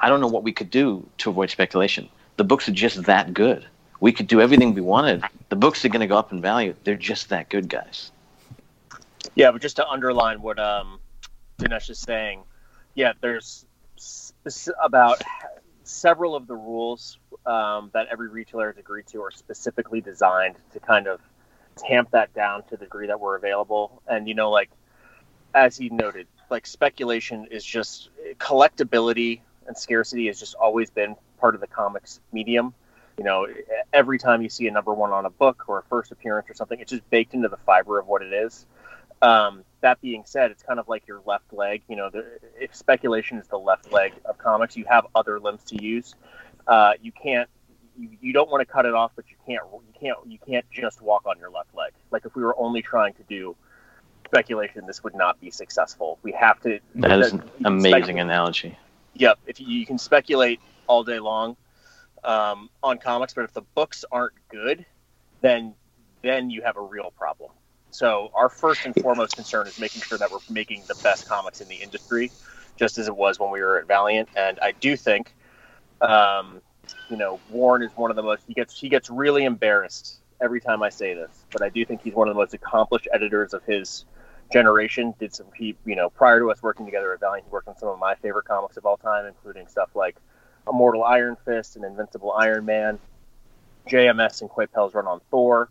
[0.00, 2.08] I don't know what we could do to avoid speculation.
[2.36, 3.66] The books are just that good.
[4.00, 5.24] We could do everything we wanted.
[5.48, 6.74] The books are going to go up in value.
[6.84, 8.12] They're just that good, guys.
[9.38, 10.98] Yeah, but just to underline what um,
[11.60, 12.42] Dinesh is saying,
[12.96, 13.66] yeah, there's
[14.82, 15.22] about
[15.84, 20.80] several of the rules um, that every retailer has agreed to are specifically designed to
[20.80, 21.20] kind of
[21.76, 24.02] tamp that down to the degree that we're available.
[24.08, 24.70] And you know, like
[25.54, 31.54] as he noted, like speculation is just collectability and scarcity has just always been part
[31.54, 32.74] of the comics medium.
[33.16, 33.46] You know,
[33.92, 36.54] every time you see a number one on a book or a first appearance or
[36.54, 38.66] something, it's just baked into the fiber of what it is.
[39.20, 41.82] Um, that being said, it's kind of like your left leg.
[41.88, 42.24] You know, the,
[42.58, 46.14] if speculation is the left leg of comics, you have other limbs to use.
[46.66, 47.48] Uh, you can't,
[47.98, 50.66] you, you don't want to cut it off, but you can't, you can't, you can't
[50.70, 51.92] just walk on your left leg.
[52.10, 53.56] Like if we were only trying to do
[54.26, 56.18] speculation, this would not be successful.
[56.22, 56.80] We have to.
[56.96, 58.76] That is an amazing analogy.
[59.14, 59.38] Yep.
[59.46, 61.56] If you, you, can speculate all day long
[62.24, 64.84] um, on comics, but if the books aren't good,
[65.40, 65.74] then
[66.22, 67.50] then you have a real problem.
[67.98, 71.60] So our first and foremost concern is making sure that we're making the best comics
[71.60, 72.30] in the industry,
[72.76, 74.28] just as it was when we were at Valiant.
[74.36, 75.34] And I do think,
[76.00, 76.60] um,
[77.10, 78.44] you know, Warren is one of the most.
[78.46, 82.02] He gets he gets really embarrassed every time I say this, but I do think
[82.02, 84.04] he's one of the most accomplished editors of his
[84.52, 85.12] generation.
[85.18, 87.76] Did some he you know prior to us working together at Valiant, he worked on
[87.78, 90.14] some of my favorite comics of all time, including stuff like
[90.68, 93.00] Immortal Iron Fist and Invincible Iron Man,
[93.88, 95.68] JMS and Coipel's run on Thor.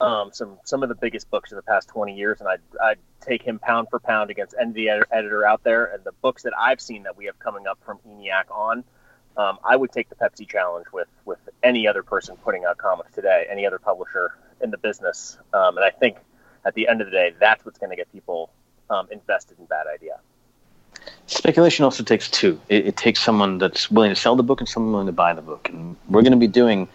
[0.00, 2.98] Um, some some of the biggest books of the past 20 years, and I'd, I'd
[3.20, 5.86] take him pound for pound against any ed- editor out there.
[5.86, 8.84] And the books that I've seen that we have coming up from ENIAC on,
[9.36, 13.12] um, I would take the Pepsi challenge with with any other person putting out comics
[13.12, 15.38] today, any other publisher in the business.
[15.52, 16.16] Um, and I think
[16.64, 18.50] at the end of the day, that's what's going to get people
[18.90, 20.18] um, invested in Bad Idea.
[21.26, 22.60] Speculation also takes two.
[22.68, 25.34] It, it, takes someone that's willing to sell the book and someone willing to buy
[25.34, 25.68] the book.
[25.68, 26.88] And we're going to be doing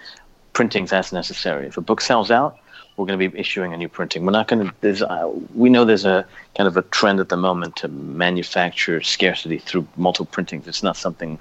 [0.54, 1.68] printings as necessary.
[1.68, 2.58] If a book sells out,
[3.00, 4.26] we're going to be issuing a new printing.
[4.26, 4.74] We're not going to.
[4.82, 6.26] There's, uh, we know there's a
[6.58, 10.68] kind of a trend at the moment to manufacture scarcity through multiple printings.
[10.68, 11.40] It's not something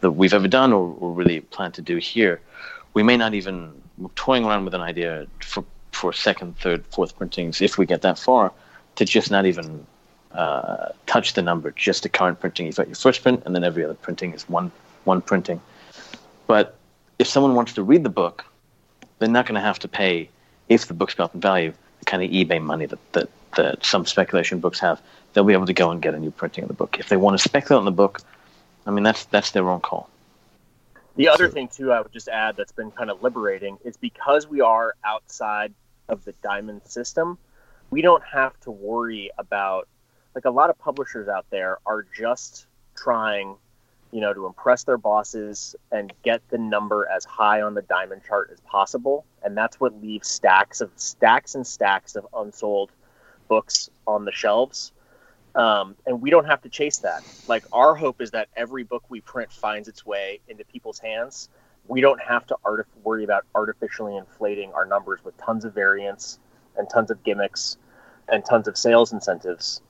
[0.00, 2.40] that we've ever done or, or really plan to do here.
[2.94, 3.82] We may not even.
[3.98, 5.62] We're toying around with an idea for
[5.92, 8.52] for second, third, fourth printings, if we get that far,
[8.96, 9.86] to just not even
[10.32, 12.66] uh, touch the number, just a current printing.
[12.66, 14.72] You've got your first print, and then every other printing is one
[15.04, 15.60] one printing.
[16.46, 16.76] But
[17.18, 18.44] if someone wants to read the book,
[19.18, 20.28] they're not going to have to pay,
[20.68, 24.06] if the book's built in value, the kind of eBay money that, that, that some
[24.06, 25.00] speculation books have.
[25.32, 26.98] They'll be able to go and get a new printing of the book.
[26.98, 28.20] If they want to speculate on the book,
[28.86, 30.08] I mean, that's that's their own call.
[31.16, 34.48] The other thing, too, I would just add that's been kind of liberating is because
[34.48, 35.72] we are outside
[36.08, 37.38] of the diamond system,
[37.90, 39.88] we don't have to worry about
[40.34, 43.56] like a lot of publishers out there are just trying,
[44.14, 48.22] you know, to impress their bosses and get the number as high on the diamond
[48.26, 52.92] chart as possible, and that's what leaves stacks of stacks and stacks of unsold
[53.48, 54.92] books on the shelves.
[55.54, 57.22] Um, and we don't have to chase that.
[57.48, 61.48] Like our hope is that every book we print finds its way into people's hands
[61.86, 66.38] we don't have to artif- worry about artificially inflating our numbers with tons of variants
[66.76, 67.76] and tons of gimmicks
[68.28, 69.82] and tons of sales incentives.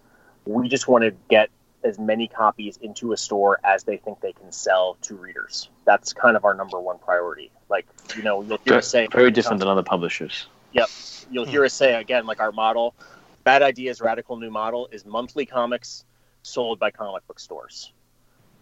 [0.44, 1.50] We just want to get
[1.84, 5.68] as many copies into a store as they think they can sell to readers.
[5.84, 7.50] That's kind of our number one priority.
[7.68, 10.46] Like, you know, you'll hear us say very different than other publishers.
[10.72, 10.88] Yep.
[11.30, 12.94] You'll hear us say again, like our model,
[13.44, 16.04] Bad Ideas Radical New Model is monthly comics
[16.42, 17.92] sold by comic book stores.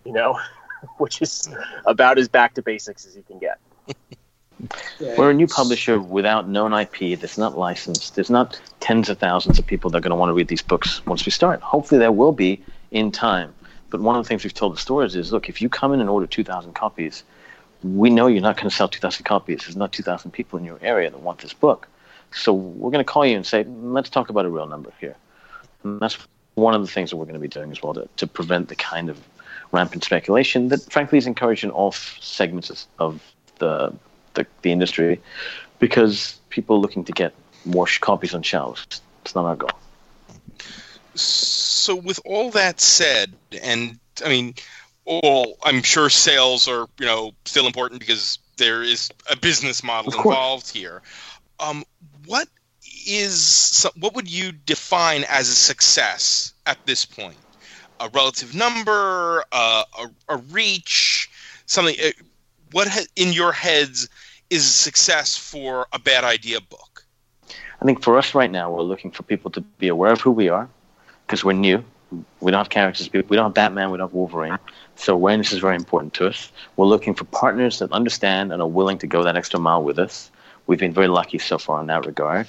[0.04, 0.38] You know,
[0.98, 1.48] which is
[1.86, 3.58] about as back to basics as you can get.
[5.16, 8.14] We're a new publisher without known IP that's not licensed.
[8.14, 10.62] There's not tens of thousands of people that are going to want to read these
[10.62, 11.60] books once we start.
[11.60, 13.52] Hopefully, there will be in time.
[13.90, 16.00] But one of the things we've told the stores is look, if you come in
[16.00, 17.24] and order 2,000 copies,
[17.82, 19.60] we know you're not going to sell 2,000 copies.
[19.60, 21.88] There's not 2,000 people in your area that want this book.
[22.32, 25.16] So we're going to call you and say, let's talk about a real number here.
[25.82, 26.16] And that's
[26.54, 28.68] one of the things that we're going to be doing as well to, to prevent
[28.68, 29.18] the kind of
[29.72, 33.22] rampant speculation that, frankly, is encouraged in all segments of
[33.58, 33.92] the,
[34.34, 35.20] the, the industry
[35.78, 38.86] because people are looking to get more copies on shelves.
[39.22, 39.70] It's not our goal.
[41.14, 44.54] So, with all that said, and I mean,
[45.04, 50.14] all I'm sure sales are you know still important because there is a business model
[50.14, 51.02] involved here.
[51.60, 51.84] Um,
[52.26, 52.48] what
[53.06, 57.36] is what would you define as a success at this point?
[58.00, 61.30] A relative number, uh, a, a reach,
[61.66, 61.96] something.
[62.02, 62.10] Uh,
[62.72, 64.08] what ha- in your heads
[64.50, 67.04] is success for a bad idea book?
[67.80, 70.30] I think for us right now, we're looking for people to be aware of who
[70.30, 70.68] we are
[71.32, 71.82] because we're new.
[72.40, 73.10] We don't have characters.
[73.10, 73.90] We don't have Batman.
[73.90, 74.58] We don't have Wolverine.
[74.96, 76.52] So awareness is very important to us.
[76.76, 79.98] We're looking for partners that understand and are willing to go that extra mile with
[79.98, 80.30] us.
[80.66, 82.48] We've been very lucky so far in that regard.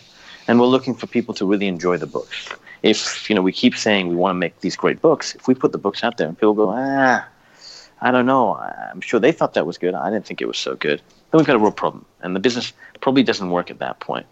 [0.50, 2.50] And we're looking for people to really enjoy the books.
[2.82, 5.34] If you know, we keep saying we want to make these great books.
[5.34, 7.26] If we put the books out there and people go, ah,
[8.02, 8.56] I don't know.
[8.56, 9.94] I'm sure they thought that was good.
[9.94, 11.02] I didn't think it was so good.
[11.32, 14.26] Then we've got a real problem, and the business probably doesn't work at that point.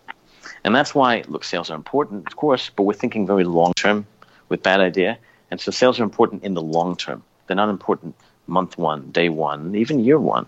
[0.65, 4.05] And that's why, look, sales are important, of course, but we're thinking very long term
[4.51, 5.17] with bad idea.
[5.49, 7.23] And so sales are important in the long term.
[7.47, 10.45] They're not important month one, day one, even year one.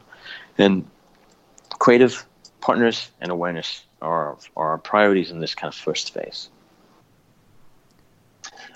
[0.57, 0.85] And
[1.79, 2.25] creative
[2.61, 6.49] partners and awareness are, are our priorities in this kind of first phase.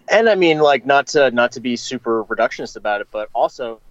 [0.10, 3.82] And I mean, like, not to not to be super reductionist about it, but also,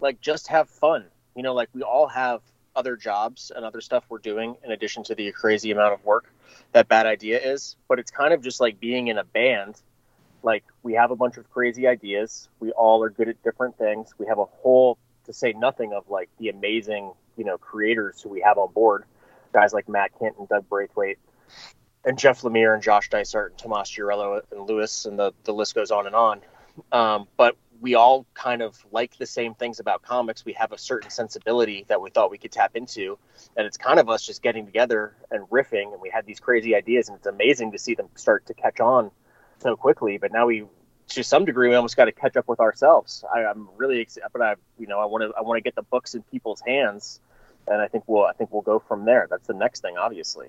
[0.00, 1.04] like, just have fun.
[1.36, 2.40] You know, like we all have
[2.74, 6.32] other jobs and other stuff we're doing in addition to the crazy amount of work
[6.72, 7.76] that bad idea is.
[7.88, 9.80] But it's kind of just like being in a band
[10.46, 12.48] like we have a bunch of crazy ideas.
[12.60, 14.14] We all are good at different things.
[14.16, 18.28] We have a whole to say nothing of like the amazing, you know, creators who
[18.28, 19.04] we have on board.
[19.52, 21.18] Guys like Matt Kindt and Doug Braithwaite
[22.04, 25.74] and Jeff Lemire and Josh Dysart and Tomas Giorello and Lewis and the, the list
[25.74, 26.40] goes on and on.
[26.92, 30.44] Um, but we all kind of like the same things about comics.
[30.44, 33.18] We have a certain sensibility that we thought we could tap into.
[33.56, 35.92] And it's kind of us just getting together and riffing.
[35.92, 37.08] And we had these crazy ideas.
[37.08, 39.10] And it's amazing to see them start to catch on
[39.58, 40.64] so quickly, but now we,
[41.08, 43.24] to some degree, we almost got to catch up with ourselves.
[43.34, 45.74] I, am really excited, but I, you know, I want to, I want to get
[45.74, 47.20] the books in people's hands,
[47.66, 49.26] and I think we'll, I think we'll go from there.
[49.30, 50.48] That's the next thing, obviously.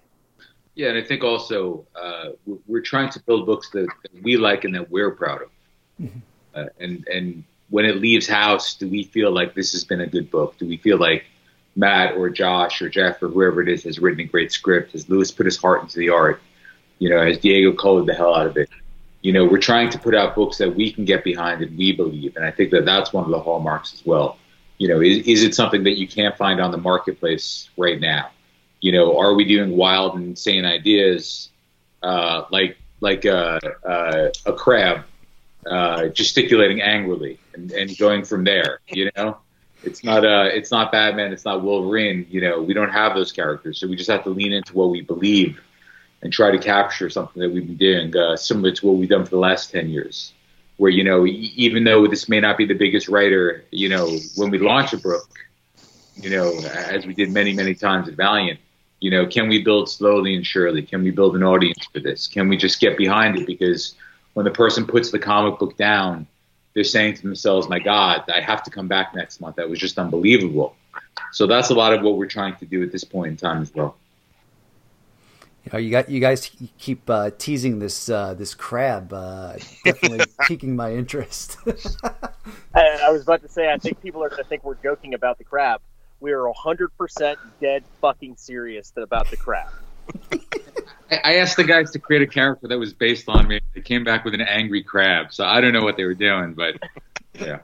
[0.75, 2.29] Yeah, and I think also uh,
[2.67, 5.49] we're trying to build books that, that, we like and that we're proud of.
[5.99, 6.19] Mm-hmm.
[6.53, 10.07] Uh, and and when it leaves house, do we feel like this has been a
[10.07, 10.55] good book?
[10.59, 11.25] Do we feel like
[11.75, 14.91] Matt or Josh or Jeff or whoever it is has written a great script?
[14.93, 16.41] Has Lewis put his heart into the art?
[16.99, 18.69] You know, has Diego colored the hell out of it?
[19.27, 21.91] You know, we're trying to put out books that we can get behind and we
[21.91, 22.37] believe.
[22.37, 24.37] And I think that that's one of the hallmarks as well.
[24.77, 28.29] You know, is, is it something that you can't find on the marketplace right now?
[28.79, 31.49] You know, are we doing wild and insane ideas
[32.01, 35.03] uh, like like a, a, a crab
[35.69, 38.79] uh, gesticulating angrily and, and going from there?
[38.87, 39.39] You know,
[39.83, 42.27] it's not uh, it's not Batman, it's not Wolverine.
[42.29, 44.89] You know, we don't have those characters, so we just have to lean into what
[44.89, 45.59] we believe
[46.21, 49.23] and try to capture something that we've been doing, uh, similar to what we've done
[49.23, 50.33] for the last 10 years.
[50.77, 54.51] Where, you know, even though this may not be the biggest writer, you know, when
[54.51, 55.27] we launch a book,
[56.15, 58.59] you know, as we did many, many times at Valiant,
[58.99, 60.81] you know, can we build slowly and surely?
[60.81, 62.27] Can we build an audience for this?
[62.27, 63.45] Can we just get behind it?
[63.45, 63.95] Because
[64.33, 66.27] when the person puts the comic book down,
[66.73, 69.55] they're saying to themselves, my God, I have to come back next month.
[69.55, 70.75] That was just unbelievable.
[71.31, 73.61] So that's a lot of what we're trying to do at this point in time
[73.61, 73.97] as well.
[75.67, 80.25] You know, you got you guys keep uh, teasing this uh, this crab, uh, definitely
[80.47, 81.57] piquing my interest.
[82.73, 85.13] I, I was about to say, I think people are going to think we're joking
[85.13, 85.81] about the crab.
[86.21, 89.73] We are hundred percent dead fucking serious about the crab.
[91.11, 93.59] I asked the guys to create a character that was based on me.
[93.75, 96.53] They came back with an angry crab, so I don't know what they were doing,
[96.53, 96.75] but
[97.33, 97.59] yeah.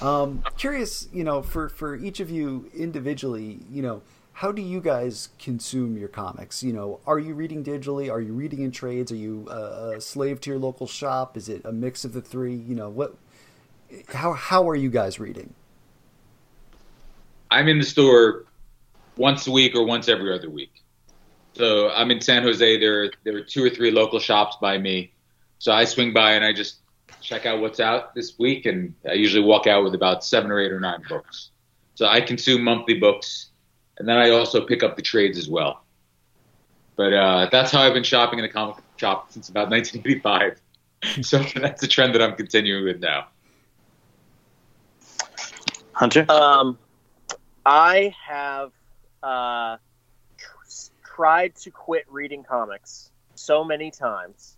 [0.00, 4.00] Um, curious, you know, for for each of you individually, you know
[4.34, 6.62] how do you guys consume your comics?
[6.62, 8.10] You know, are you reading digitally?
[8.10, 9.12] Are you reading in trades?
[9.12, 11.36] Are you uh, a slave to your local shop?
[11.36, 12.54] Is it a mix of the three?
[12.54, 13.16] You know, what?
[14.08, 15.54] How how are you guys reading?
[17.48, 18.44] I'm in the store
[19.16, 20.82] once a week or once every other week.
[21.52, 22.80] So I'm in San Jose.
[22.80, 25.12] There there are two or three local shops by me.
[25.60, 26.78] So I swing by and I just
[27.20, 30.58] check out what's out this week, and I usually walk out with about seven or
[30.58, 31.50] eight or nine books.
[31.94, 33.50] So I consume monthly books
[33.98, 35.84] and then I also pick up the trades as well.
[36.96, 40.60] But uh, that's how I've been shopping in a comic shop since about 1985.
[41.24, 43.28] so that's a trend that I'm continuing with now.
[45.92, 46.76] Hunter, um,
[47.64, 48.72] I have
[49.22, 49.76] uh,
[51.14, 54.56] tried to quit reading comics so many times.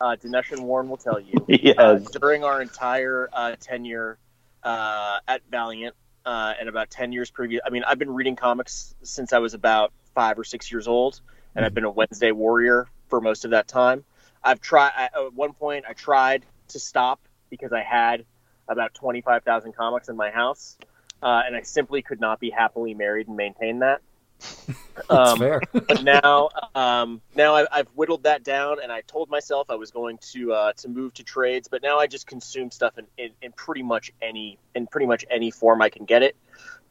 [0.00, 1.44] Uh, Dinesh and Warren will tell you.
[1.48, 1.76] yes.
[1.76, 4.18] Uh, during our entire uh, tenure
[4.62, 5.94] uh, at Valiant,
[6.28, 7.62] uh, and about 10 years previous.
[7.64, 11.22] I mean, I've been reading comics since I was about five or six years old,
[11.56, 14.04] and I've been a Wednesday Warrior for most of that time.
[14.44, 18.26] I've tried, at one point, I tried to stop because I had
[18.68, 20.76] about 25,000 comics in my house,
[21.22, 24.02] uh, and I simply could not be happily married and maintain that.
[25.10, 25.62] Um, fair.
[25.72, 29.90] but now, um, now I, I've whittled that down, and I told myself I was
[29.90, 31.68] going to uh, to move to trades.
[31.68, 35.24] But now I just consume stuff in, in, in pretty much any in pretty much
[35.30, 36.36] any form I can get it,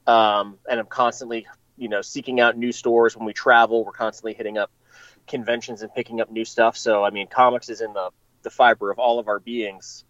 [0.07, 3.83] um, and I'm constantly, you know, seeking out new stores when we travel.
[3.86, 4.71] We're constantly hitting up
[5.27, 6.77] conventions and picking up new stuff.
[6.77, 8.10] So I mean, comics is in the
[8.41, 10.05] the fiber of all of our beings,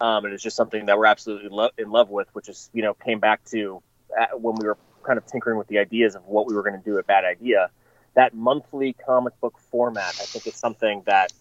[0.00, 2.28] um, and it's just something that we're absolutely lo- in love with.
[2.32, 3.82] Which is, you know, came back to
[4.18, 6.78] uh, when we were kind of tinkering with the ideas of what we were going
[6.78, 7.70] to do at Bad Idea.
[8.14, 11.32] That monthly comic book format, I think, is something that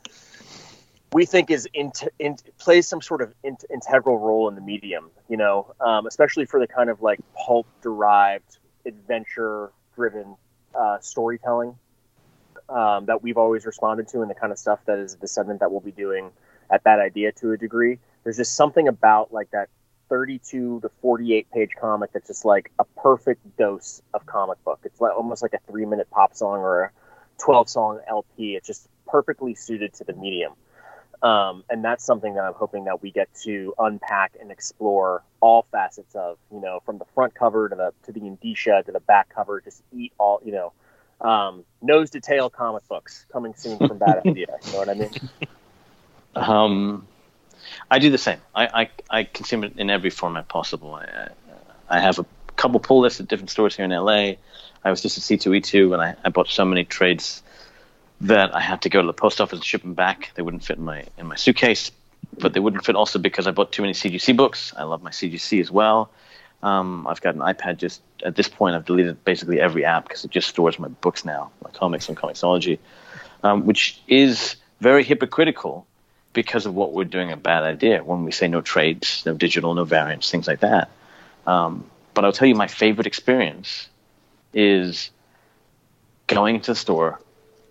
[1.11, 5.09] we think is in, in plays some sort of in, integral role in the medium.
[5.27, 10.35] You know, um, especially for the kind of like pulp derived, adventure driven
[10.75, 11.75] uh, storytelling
[12.69, 15.71] um, that we've always responded to, and the kind of stuff that is descendant that
[15.71, 16.31] we'll be doing
[16.69, 17.99] at Bad Idea to a degree.
[18.23, 19.69] There's just something about like that
[20.09, 24.79] 32 to 48 page comic that's just like a perfect dose of comic book.
[24.83, 26.91] It's like almost like a three minute pop song or a
[27.39, 28.55] 12 song LP.
[28.55, 30.53] It's just perfectly suited to the medium.
[31.21, 35.65] Um, and that's something that I'm hoping that we get to unpack and explore all
[35.71, 39.01] facets of, you know, from the front cover to the to the indicia to the
[39.01, 40.73] back cover, just eat all, you know,
[41.19, 44.47] um, nose to tail comic books coming soon from Bad Idea.
[44.65, 45.11] You know what I mean?
[46.35, 47.07] Um,
[47.89, 48.39] I do the same.
[48.55, 50.95] I, I, I consume it in every format possible.
[50.95, 51.29] I,
[51.89, 54.33] I have a couple pull lists at different stores here in LA.
[54.83, 57.43] I was just at C2E2 and I, I bought so many trades
[58.21, 60.31] that I had to go to the post office and ship them back.
[60.35, 61.91] They wouldn't fit in my in my suitcase,
[62.37, 64.73] but they wouldn't fit also because I bought too many CGC books.
[64.75, 66.11] I love my CGC as well.
[66.61, 67.77] Um, I've got an iPad.
[67.77, 71.23] Just at this point, I've deleted basically every app because it just stores my books
[71.23, 72.79] now, my comics and ComiXology,
[73.43, 75.87] um, which is very hypocritical
[76.33, 79.73] because of what we're doing a bad idea when we say no trades, no digital,
[79.73, 80.89] no variants, things like that.
[81.47, 83.89] Um, but I'll tell you, my favorite experience
[84.53, 85.09] is
[86.27, 87.19] going into the store,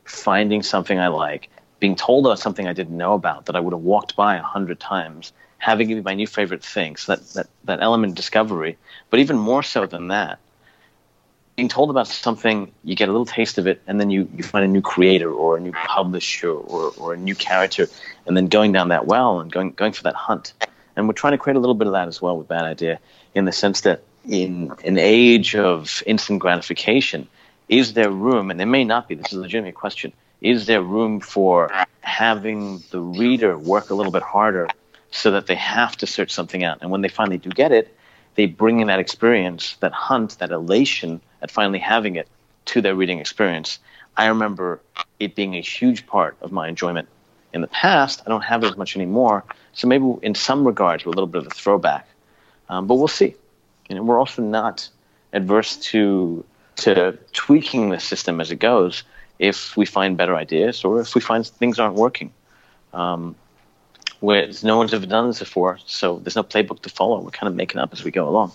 [0.04, 1.48] finding something I like,
[1.80, 4.42] being told about something I didn't know about that I would have walked by a
[4.42, 6.96] hundred times, having it be my new favorite thing.
[6.96, 8.76] So that, that, that element of discovery,
[9.10, 10.40] but even more so than that,
[11.58, 14.44] being told about something, you get a little taste of it, and then you, you
[14.44, 17.88] find a new creator or a new publisher or, or a new character,
[18.26, 20.52] and then going down that well and going going for that hunt.
[20.94, 23.00] And we're trying to create a little bit of that as well with Bad Idea,
[23.34, 27.26] in the sense that in an age of instant gratification,
[27.68, 30.80] is there room, and there may not be, this is a legitimate question, is there
[30.80, 34.68] room for having the reader work a little bit harder
[35.10, 36.78] so that they have to search something out?
[36.82, 37.92] And when they finally do get it,
[38.36, 42.28] they bring in that experience, that hunt, that elation at finally having it
[42.66, 43.78] to their reading experience.
[44.16, 44.80] I remember
[45.20, 47.08] it being a huge part of my enjoyment
[47.52, 48.22] in the past.
[48.26, 49.44] I don't have it as much anymore.
[49.72, 52.06] So maybe in some regards, we're a little bit of a throwback.
[52.68, 53.34] Um, but we'll see.
[53.88, 54.88] You know, we're also not
[55.32, 56.44] adverse to
[56.76, 59.02] to tweaking the system as it goes
[59.40, 62.32] if we find better ideas or if we find things aren't working.
[62.92, 63.34] Um,
[64.20, 67.20] where no one's ever done this before, so there's no playbook to follow.
[67.20, 68.52] We're kind of making up as we go along.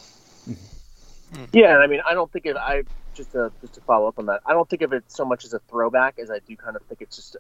[1.51, 4.19] Yeah, and I mean, I don't think of I just to just to follow up
[4.19, 4.41] on that.
[4.45, 6.83] I don't think of it so much as a throwback as I do kind of
[6.83, 7.37] think it's just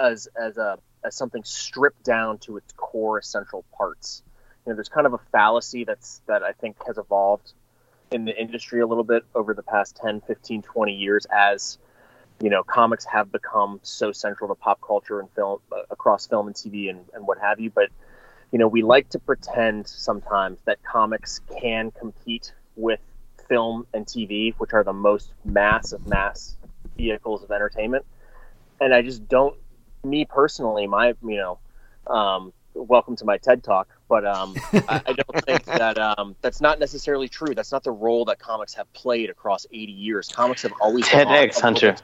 [0.00, 4.22] as as a as something stripped down to its core essential parts.
[4.66, 7.52] You know, there's kind of a fallacy that's that I think has evolved
[8.10, 11.78] in the industry a little bit over the past 10, 15, 20 years as
[12.42, 16.48] you know, comics have become so central to pop culture and film uh, across film
[16.48, 17.70] and TV and, and what have you.
[17.70, 17.90] But,
[18.50, 22.98] you know, we like to pretend sometimes that comics can compete with
[23.52, 26.56] film and TV, which are the most massive mass
[26.96, 28.06] vehicles of entertainment.
[28.80, 29.54] And I just don't,
[30.02, 31.58] me personally, my, you know,
[32.06, 36.62] um, welcome to my TED talk, but um, I, I, don't think that um, that's
[36.62, 37.54] not necessarily true.
[37.54, 40.28] That's not the role that comics have played across 80 years.
[40.28, 41.94] Comics have always TEDx Hunter.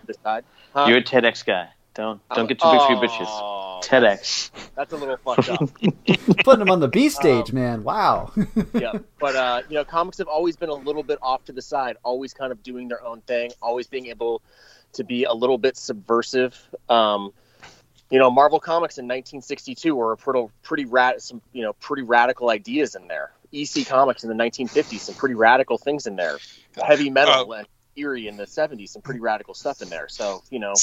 [0.74, 0.84] Huh?
[0.86, 1.70] You're a TEDx guy.
[1.94, 3.26] Don't don't get too big for your bitches.
[3.26, 4.50] Oh, TEDx.
[4.52, 5.70] That's, that's, a little fucked up.
[6.44, 7.82] Putting them on the B stage, um, man.
[7.82, 8.32] Wow.
[8.74, 11.62] yeah, but uh, you know, comics have always been a little bit off to the
[11.62, 14.42] side, always kind of doing their own thing, always being able
[14.92, 16.58] to be a little bit subversive.
[16.88, 17.32] Um,
[18.10, 22.02] you know, Marvel Comics in 1962 were a pretty, pretty rad, some you know, pretty
[22.02, 23.32] radical ideas in there.
[23.52, 26.38] EC Comics in the 1950s, some pretty radical things in there.
[26.82, 27.66] Heavy metal uh, and
[27.98, 30.08] eerie in the 70s, some pretty radical stuff in there.
[30.08, 30.74] So, you know,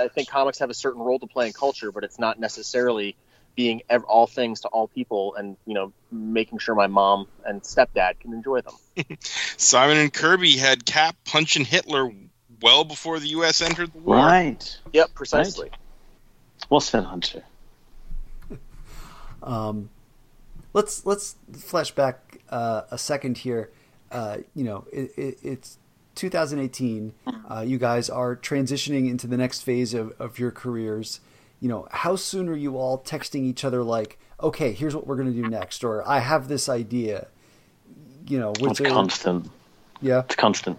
[0.00, 3.16] I think comics have a certain role to play in culture, but it's not necessarily
[3.56, 7.62] being ev- all things to all people and, you know, making sure my mom and
[7.62, 8.74] stepdad can enjoy them.
[9.20, 12.10] Simon and Kirby had Cap punching Hitler
[12.60, 13.60] well before the U.S.
[13.60, 14.16] entered the war.
[14.16, 14.78] Right.
[14.92, 15.70] Yep, precisely.
[15.70, 15.78] Right.
[16.70, 17.44] Well said, Hunter.
[19.42, 19.90] Um,
[20.72, 23.70] let's let's flash back uh, a second here.
[24.10, 25.78] Uh, you know, it, it, it's
[26.14, 27.14] 2018.
[27.50, 31.20] Uh, you guys are transitioning into the next phase of, of your careers.
[31.60, 35.16] You know, how soon are you all texting each other like, okay, here's what we're
[35.16, 37.28] going to do next, or I have this idea.
[38.26, 39.50] You know, it's there, constant.
[40.00, 40.78] Yeah, it's constant.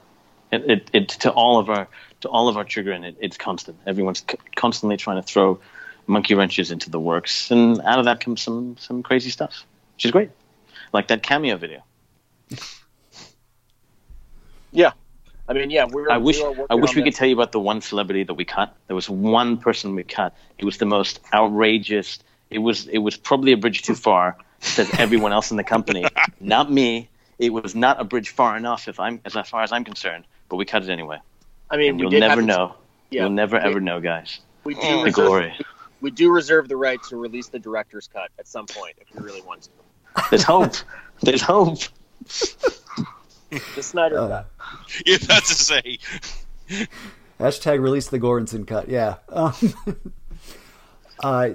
[0.51, 1.87] It, it, it to all of our
[2.21, 3.77] to all of our children, it, it's constant.
[3.85, 5.59] Everyone's c- constantly trying to throw
[6.07, 9.65] monkey wrenches into the works, and out of that comes some some crazy stuff,
[9.95, 10.29] which is great,
[10.93, 11.83] like that cameo video.
[14.71, 14.91] yeah,
[15.47, 16.09] I mean, yeah, we're.
[16.09, 17.11] I wish we I wish we this.
[17.11, 18.75] could tell you about the one celebrity that we cut.
[18.87, 20.35] There was one person we cut.
[20.57, 22.19] It was the most outrageous.
[22.49, 24.37] It was it was probably a bridge too far.
[24.59, 26.05] Says everyone else in the company,
[26.39, 27.09] not me.
[27.37, 30.25] It was not a bridge far enough, if I'm as far as I'm concerned.
[30.49, 31.19] But we cut it anyway.
[31.69, 32.75] I mean, you'll never know.
[33.11, 34.39] Yeah, you'll never we, ever know, guys.
[34.63, 35.53] We do the reserve, glory.
[36.01, 39.23] We do reserve the right to release the director's cut at some point if we
[39.23, 39.69] really want to.
[40.31, 40.75] There's hope.
[41.21, 41.79] There's hope.
[43.49, 44.51] the Snyder uh, cut.
[45.05, 45.99] Yeah, that's to say.
[47.39, 48.89] Hashtag release the Gorinson cut.
[48.89, 49.15] Yeah.
[49.29, 49.53] Um,
[51.23, 51.49] uh,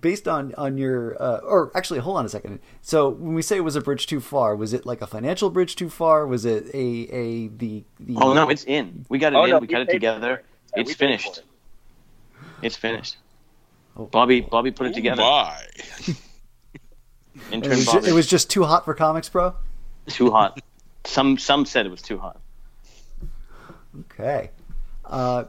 [0.00, 3.56] based on on your uh, or actually hold on a second so when we say
[3.56, 6.44] it was a bridge too far was it like a financial bridge too far was
[6.44, 9.58] it a a the, the oh no it's in we got it oh, in no,
[9.58, 10.44] we cut it together it.
[10.74, 11.44] yeah, it's finished it.
[12.62, 13.18] it's finished
[13.96, 14.06] oh.
[14.06, 15.66] bobby bobby put it together why
[17.52, 19.54] it, was just, it was just too hot for comics bro
[20.08, 20.58] too hot
[21.04, 22.40] some some said it was too hot
[24.12, 24.50] okay
[25.04, 25.44] uh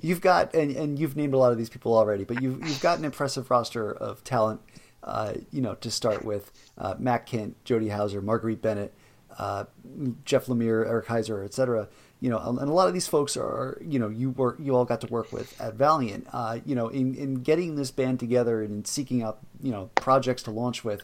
[0.00, 2.80] you've got and, and you've named a lot of these people already, but you've you've
[2.80, 4.60] got an impressive roster of talent.
[5.02, 8.92] Uh, you know, to start with, uh, Matt Kindt, Jody Houser, Marguerite Bennett,
[9.38, 9.64] uh,
[10.26, 11.88] Jeff Lemire, Eric Heisserer, etc.
[12.20, 14.84] You know, and a lot of these folks are, you know, you work, you all
[14.84, 16.26] got to work with at Valiant.
[16.34, 19.88] Uh, you know, in, in getting this band together and in seeking out, you know,
[19.94, 21.00] projects to launch with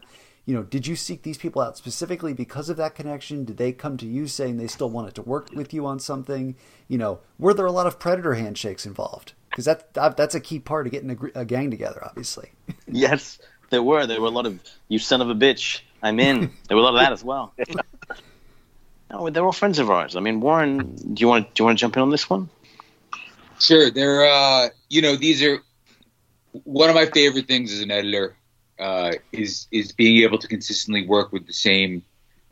[0.46, 3.44] you know, did you seek these people out specifically because of that connection?
[3.44, 6.54] Did they come to you saying they still wanted to work with you on something?
[6.86, 9.32] You know, were there a lot of predator handshakes involved?
[9.50, 12.52] Because that that's a key part of getting a, a gang together, obviously.
[12.86, 13.40] yes,
[13.70, 14.06] there were.
[14.06, 15.80] There were a lot of you son of a bitch.
[16.02, 16.52] I'm in.
[16.68, 17.52] There were a lot of that as well.
[19.10, 20.14] no, they're all friends of ours.
[20.14, 22.48] I mean, Warren, do you want do you want to jump in on this one?
[23.58, 23.90] Sure.
[23.90, 25.58] They're uh, you know these are
[26.62, 28.36] one of my favorite things as an editor
[28.78, 32.02] uh, is is being able to consistently work with the same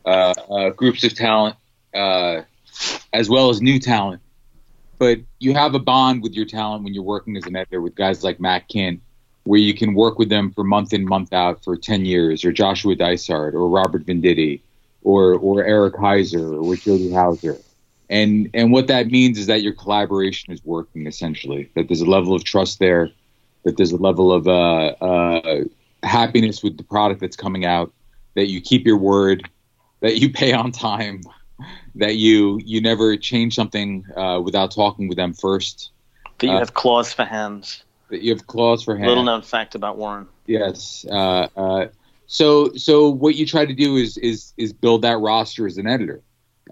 [0.05, 1.55] uh, uh, groups of talent
[1.93, 2.41] uh,
[3.13, 4.21] as well as new talent.
[4.97, 7.95] But you have a bond with your talent when you're working as an editor with
[7.95, 9.01] guys like Matt Kindt,
[9.43, 12.51] where you can work with them for month in month out for ten years, or
[12.51, 14.61] Joshua Dysart, or Robert Venditti,
[15.03, 17.57] or or Eric Heisserer, or Jody Houser.
[18.09, 21.69] And and what that means is that your collaboration is working essentially.
[21.75, 23.09] That there's a level of trust there,
[23.63, 25.63] that there's a level of uh, uh,
[26.03, 27.93] happiness with the product that's coming out,
[28.35, 29.49] that you keep your word,
[30.01, 31.21] that you pay on time,
[31.95, 35.91] that you you never change something uh, without talking with them first.
[36.39, 37.83] That you uh, have claws for hands.
[38.09, 39.07] That you have claws for hands.
[39.07, 40.27] Little known fact about Warren.
[40.45, 41.05] Yes.
[41.09, 41.87] Uh, uh,
[42.27, 45.87] so so what you try to do is is is build that roster as an
[45.87, 46.21] editor.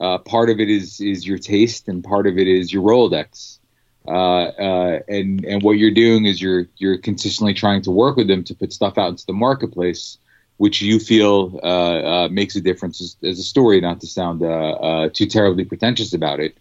[0.01, 3.59] Uh, part of it is is your taste, and part of it is your Rolodex.
[4.07, 8.27] Uh, uh, and and what you're doing is you're you're consistently trying to work with
[8.27, 10.17] them to put stuff out into the marketplace,
[10.57, 13.79] which you feel uh, uh makes a difference as, as, a story.
[13.79, 16.57] Not to sound uh, too terribly pretentious about it,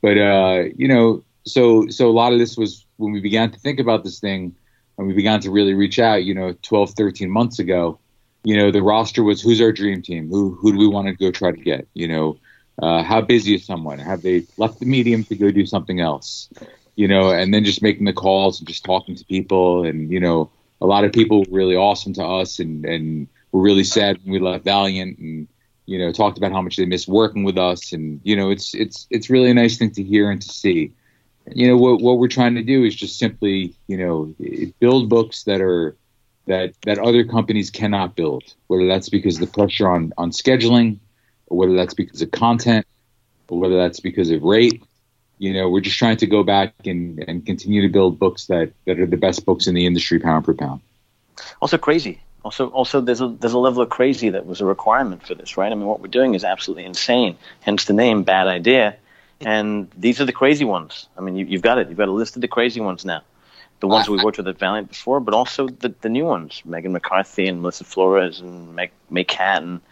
[0.00, 0.16] but
[0.76, 4.04] you know, so so a lot of this was when we began to think about
[4.04, 4.54] this thing,
[4.96, 6.22] and we began to really reach out.
[6.22, 7.98] You know, 12, 13 months ago,
[8.44, 11.14] you know, the roster was who's our dream team, who who do we want to
[11.14, 12.38] go try to get, you know.
[12.80, 13.98] Uh, how busy is someone?
[13.98, 16.48] Have they left the medium to go do something else?
[16.96, 19.84] you know, and then just making the calls and just talking to people.
[19.84, 20.50] And, you know,
[20.80, 24.32] a lot of people were really awesome to us and, and were really sad when
[24.32, 25.46] we left Valiant and,
[25.84, 27.92] you know, talked about how much they missed working with us.
[27.92, 30.92] And, you know, it's, it's, it's really a nice thing to hear and to see.
[31.54, 34.34] You know, what, what we're trying to do is just simply, you know,
[34.80, 35.96] build books that are,
[36.46, 40.98] that, that other companies cannot build, whether that's because the pressure on, on scheduling
[41.46, 42.86] whether that's because of content
[43.48, 44.82] or whether that's because of rate
[45.38, 48.72] you know, we're just trying to go back and, and continue to build books that,
[48.86, 50.80] that are the best books in the industry pound for pound.
[51.60, 52.20] Also crazy.
[52.42, 55.56] Also, also there's a there's a level of crazy that was a requirement for this,
[55.56, 55.70] right?
[55.70, 57.36] I mean, what we're doing is absolutely insane.
[57.60, 58.96] Hence the name, Bad Idea.
[59.40, 61.08] And these are the crazy ones.
[61.18, 61.88] I mean, you, have got it.
[61.88, 63.22] You've got a list of the crazy ones now.
[63.80, 66.92] The ones we worked with at Valiant before, but also the, the new ones: Megan
[66.92, 69.82] McCarthy and Melissa Flores and Meg, Meg Catton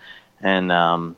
[0.41, 1.17] and um,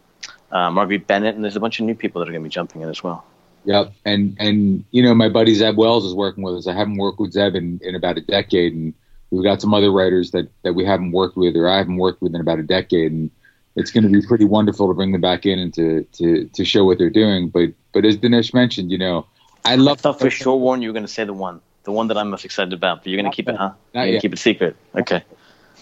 [0.56, 1.34] uh, Marguerite Bennett.
[1.34, 3.02] And there's a bunch of new people that are going to be jumping in as
[3.02, 3.24] well.
[3.64, 6.68] Yep, and and you know my buddy Zeb Wells is working with us.
[6.68, 8.94] I haven't worked with Zeb in, in about a decade, and
[9.30, 12.22] We've got some other writers that that we haven't worked with or I haven't worked
[12.22, 13.30] with in about a decade, and
[13.74, 16.64] it's going to be pretty wonderful to bring them back in and to to to
[16.64, 17.48] show what they're doing.
[17.48, 19.26] But but as Dinesh mentioned, you know,
[19.64, 19.98] I love.
[19.98, 22.16] I thought for sure, Warren, you were going to say the one, the one that
[22.16, 23.02] I'm most excited about.
[23.02, 23.72] But you're going to keep it, huh?
[23.94, 24.76] You're going to keep it secret.
[24.94, 25.24] Okay.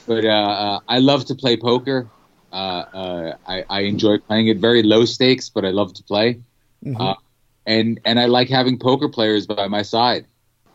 [0.07, 2.09] But uh, uh, I love to play poker.
[2.55, 4.59] Uh, uh, I, I enjoy playing it.
[4.59, 6.41] Very low stakes, but I love to play.
[6.85, 7.01] Mm-hmm.
[7.01, 7.15] Uh,
[7.67, 10.27] and and I like having poker players by my side.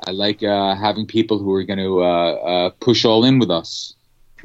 [0.05, 3.95] I like uh, having people who are going to push all in with us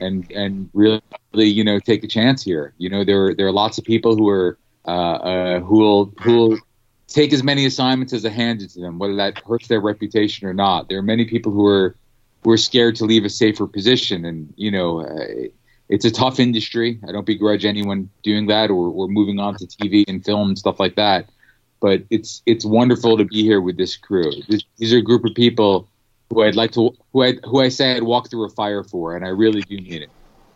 [0.01, 1.03] and and really
[1.37, 2.75] you know take a chance here.
[2.79, 6.59] You know there there are lots of people who are who will who will
[7.09, 10.55] take as many assignments as are handed to them, whether that hurts their reputation or
[10.55, 10.89] not.
[10.89, 11.97] There are many people who are
[12.43, 15.49] who are scared to leave a safer position, and you know, uh,
[15.89, 16.99] it's a tough industry.
[17.07, 20.59] I don't begrudge anyone doing that or, or moving on to TV and film and
[20.59, 21.29] stuff like that.
[21.81, 24.33] But it's it's wonderful to be here with this crew.
[24.49, 25.89] This, these are a group of people
[26.31, 29.17] who I'd like to who I who I say I'd walk through a fire for,
[29.17, 30.11] and I really do mean it.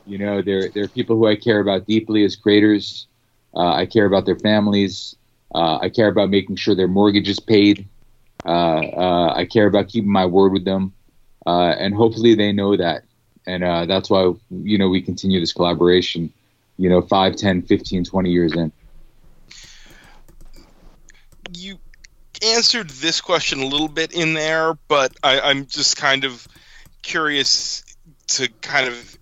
[0.06, 3.06] You know, they're they're people who I care about deeply as creators.
[3.54, 5.16] Uh, I care about their families.
[5.54, 7.86] Uh, I care about making sure their mortgage is paid.
[8.44, 10.94] Uh, uh, I care about keeping my word with them,
[11.46, 13.04] uh, and hopefully they know that.
[13.48, 16.32] And uh, that's why you know we continue this collaboration.
[16.76, 18.70] You know, 5, 10, 15, 20 years in.
[21.52, 21.78] You
[22.44, 26.46] answered this question a little bit in there, but I, I'm just kind of
[27.02, 27.84] curious
[28.28, 29.18] to kind of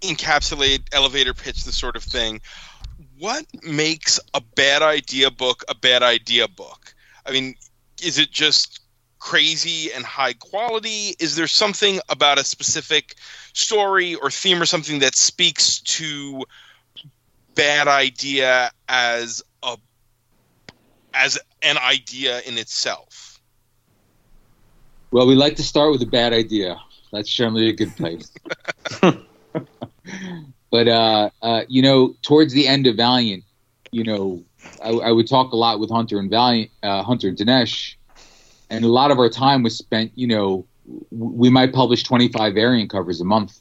[0.00, 2.40] encapsulate elevator pitch the sort of thing
[3.18, 6.94] what makes a bad idea book a bad idea book?
[7.26, 7.54] I mean,
[8.02, 8.77] is it just
[9.18, 11.14] crazy and high quality?
[11.18, 13.14] Is there something about a specific
[13.52, 16.44] story or theme or something that speaks to
[17.54, 19.76] bad idea as a
[21.14, 23.40] as an idea in itself?
[25.10, 26.76] Well, we like to start with a bad idea.
[27.12, 28.30] That's generally a good place.
[30.70, 33.44] But uh, uh, you know, towards the end of Valiant,
[33.90, 34.44] you know,
[34.82, 37.94] I, I would talk a lot with Hunter and Valiant, uh, Hunter and Dinesh,
[38.70, 40.12] and a lot of our time was spent.
[40.14, 40.66] You know,
[41.10, 43.58] we might publish 25 variant covers a month.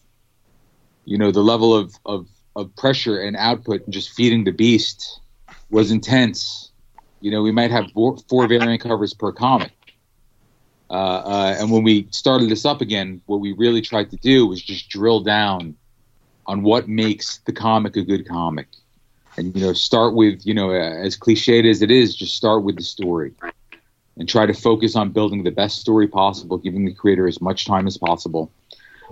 [1.05, 5.20] You know, the level of of, of pressure and output and just feeding the beast
[5.70, 6.72] was intense.
[7.22, 9.72] You know, we might have four, four variant covers per comic.
[10.89, 14.47] Uh, uh, and when we started this up again, what we really tried to do
[14.47, 15.76] was just drill down
[16.45, 18.68] on what makes the comic a good comic.
[19.36, 22.78] And, you know, start with, you know, as cliched as it is, just start with
[22.78, 23.34] the story
[24.18, 27.65] and try to focus on building the best story possible, giving the creator as much
[27.65, 28.51] time as possible,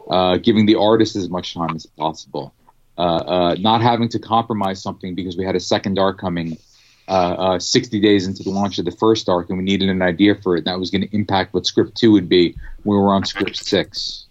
[0.09, 2.53] uh, giving the artist as much time as possible,
[2.97, 6.57] uh, uh, not having to compromise something because we had a second arc coming
[7.07, 10.01] uh, uh, 60 days into the launch of the first arc and we needed an
[10.01, 10.59] idea for it.
[10.59, 13.25] And that was going to impact what script two would be when we were on
[13.25, 14.25] script six.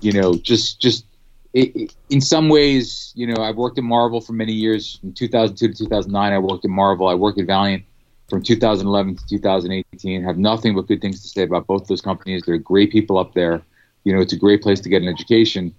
[0.00, 1.06] You know, just just
[1.54, 4.98] it, in some ways, you know, I've worked at Marvel for many years.
[4.98, 7.08] From 2002 to 2009, I worked at Marvel.
[7.08, 7.84] I worked at Valiant
[8.28, 10.22] from 2011 to 2018.
[10.22, 12.42] Have nothing but good things to say about both those companies.
[12.44, 13.62] They're great people up there.
[14.04, 15.74] You know, it's a great place to get an education.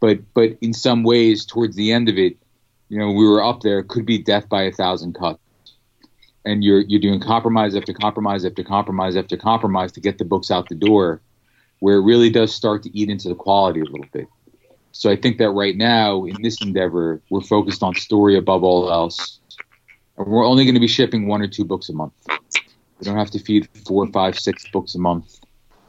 [0.00, 2.36] But but in some ways, towards the end of it,
[2.88, 3.82] you know, we were up there.
[3.82, 5.40] Could be death by a thousand cuts.
[6.44, 10.50] And you're you're doing compromise after compromise after compromise after compromise to get the books
[10.50, 11.20] out the door,
[11.80, 14.28] where it really does start to eat into the quality a little bit.
[14.92, 18.90] So I think that right now in this endeavor, we're focused on story above all
[18.90, 19.38] else.
[20.18, 22.12] And we're only going to be shipping one or two books a month.
[22.28, 25.38] We don't have to feed four, five, six books a month.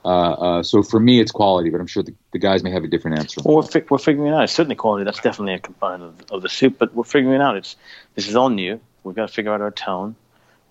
[0.06, 2.84] Uh, uh, so for me, it's quality, but I'm sure the, the guys may have
[2.84, 3.42] a different answer.
[3.44, 4.44] Well, we're, fi- we're figuring it out.
[4.44, 5.04] It's certainly quality.
[5.04, 7.58] That's definitely a component of, of the soup, but we're figuring it out.
[7.58, 7.76] It's
[8.16, 8.80] this is all new.
[9.04, 10.16] We've got to figure out our tone.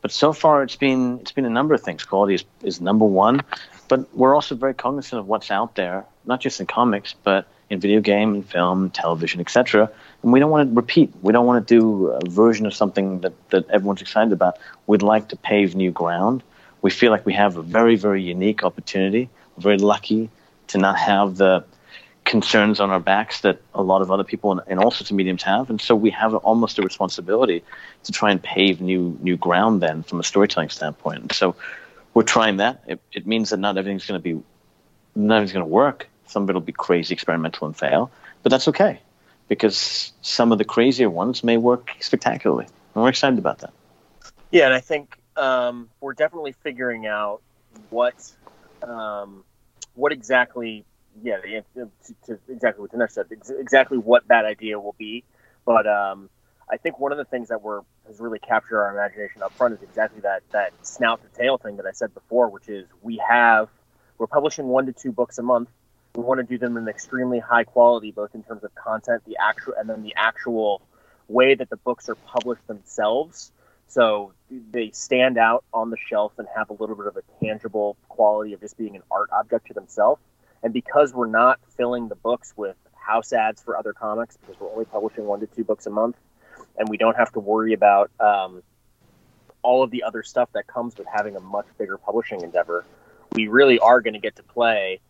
[0.01, 2.05] But so far, it's been it's been a number of things.
[2.05, 3.43] Quality is, is number one,
[3.89, 7.81] but we're also very cognizant of what's out there, not just in comics, but in
[7.81, 9.91] video game and film, television, etc.
[10.23, 11.13] And we don't want to repeat.
[11.23, 14.59] We don't want to do a version of something that, that everyone's excited about.
[14.87, 16.43] We'd like to pave new ground.
[16.83, 19.29] We feel like we have a very, very unique opportunity.
[19.57, 20.31] We're very lucky
[20.69, 21.65] to not have the
[22.25, 25.17] concerns on our backs that a lot of other people in, in all sorts of
[25.17, 25.71] mediums have.
[25.71, 27.65] And so we have almost a responsibility
[28.05, 31.23] to try and pave new new ground then from a storytelling standpoint.
[31.23, 31.57] And so
[32.13, 32.83] we're trying that.
[32.87, 34.43] It, it means that not everything's going to be,
[35.15, 38.11] not everything's going to work some of it will be crazy, experimental, and fail,
[38.43, 39.01] but that's okay
[39.49, 42.67] because some of the crazier ones may work spectacularly.
[42.95, 43.73] And we're excited about that.
[44.51, 47.41] Yeah, and I think um, we're definitely figuring out
[47.91, 48.15] what
[48.83, 49.45] um,
[49.95, 50.85] what exactly
[51.23, 51.39] yeah
[51.75, 51.91] to,
[52.27, 53.27] to exactly what Dinesh said
[53.59, 55.25] exactly what that idea will be.
[55.65, 56.31] But um,
[56.71, 59.75] I think one of the things that we're has really captured our imagination up front
[59.75, 63.21] is exactly that that snout to tail thing that I said before, which is we
[63.29, 63.69] have
[64.17, 65.69] we're publishing one to two books a month
[66.15, 69.37] We want to do them in extremely high quality, both in terms of content, the
[69.41, 70.83] actual, and then the actual
[71.29, 73.53] way that the books are published themselves.
[73.87, 77.97] So they stand out on the shelf and have a little bit of a tangible
[78.09, 80.21] quality of just being an art object to themselves.
[80.63, 84.71] And because we're not filling the books with house ads for other comics, because we're
[84.71, 86.17] only publishing one to two books a month,
[86.77, 88.63] and we don't have to worry about um,
[89.63, 92.85] all of the other stuff that comes with having a much bigger publishing endeavor,
[93.33, 95.01] we really are going to get to play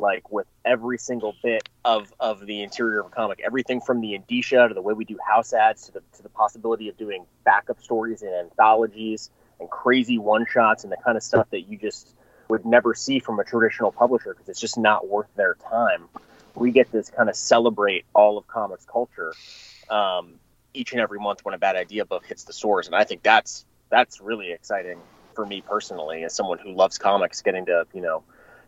[0.00, 3.40] like with every single bit of of the interior of a comic.
[3.44, 6.28] Everything from the indicia to the way we do house ads to the to the
[6.28, 9.30] possibility of doing backup stories and anthologies
[9.60, 12.14] and crazy one shots and the kind of stuff that you just
[12.48, 16.08] would never see from a traditional publisher because it's just not worth their time.
[16.54, 19.32] We get to kind of celebrate all of comics culture
[19.90, 20.34] um,
[20.74, 23.22] each and every month when a bad idea book hits the stores and i think
[23.22, 24.98] that's that's really exciting
[25.34, 28.22] for me personally as someone who loves comics getting to you know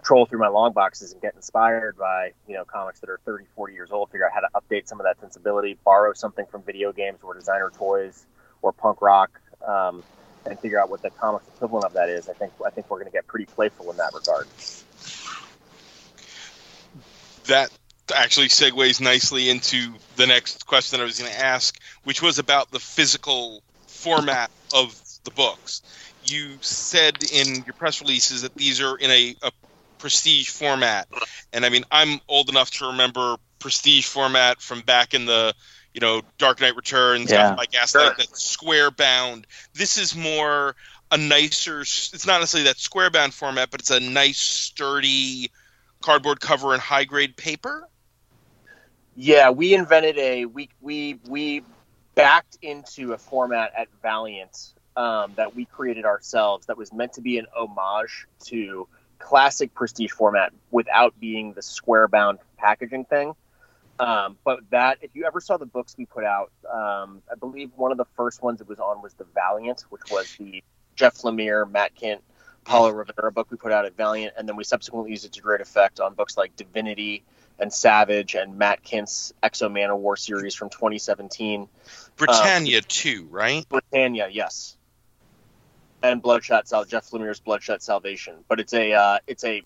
[0.08, 3.44] troll through my long boxes and get inspired by you know comics that are 30
[3.54, 6.62] 40 years old figure out how to update some of that sensibility borrow something from
[6.62, 8.24] video games or designer toys
[8.62, 10.02] or punk rock um,
[10.46, 12.96] and figure out what the comics equivalent of that is i think i think we're
[12.96, 14.46] going to get pretty playful in that regard.
[17.44, 17.70] That
[18.14, 22.70] actually segues nicely into the next question i was going to ask which was about
[22.70, 25.82] the physical format of the books.
[26.24, 29.50] You said in your press releases that these are in a, a
[29.98, 31.08] prestige format.
[31.52, 35.54] And I mean, I'm old enough to remember prestige format from back in the
[35.94, 37.54] you know Dark Knight Returns, Yeah.
[37.54, 38.14] like Gaslight, Sure.
[38.18, 39.46] that square bound.
[39.74, 40.76] This is more
[41.10, 41.80] a nicer.
[41.80, 45.50] It's not necessarily that square bound format, but it's a nice sturdy
[46.00, 47.88] cardboard cover and high grade paper.
[49.16, 51.62] Yeah, we invented a we we we
[52.14, 57.20] backed into a format at Valiant um, that we created ourselves that was meant to
[57.20, 58.86] be an homage to
[59.18, 63.34] classic prestige format without being the square bound packaging thing.
[63.98, 67.70] Um, but that, if you ever saw the books we put out, um, I believe
[67.74, 70.62] one of the first ones it was on was the Valiant, which was the
[70.94, 72.20] Jeff Lemire, Matt Kindt,
[72.64, 75.40] Paolo Rivera book we put out at Valiant, and then we subsequently used it to
[75.40, 77.24] great effect on books like Divinity
[77.58, 81.68] and Savage and Matt Kindt's Exo Man of War series from 2017.
[82.16, 83.68] Britannia too, right?
[83.68, 84.76] Britannia, yes,
[86.02, 88.36] and Bloodshot Sal Jeff Lemire's Bloodshot Salvation.
[88.48, 89.62] But it's a uh, it's a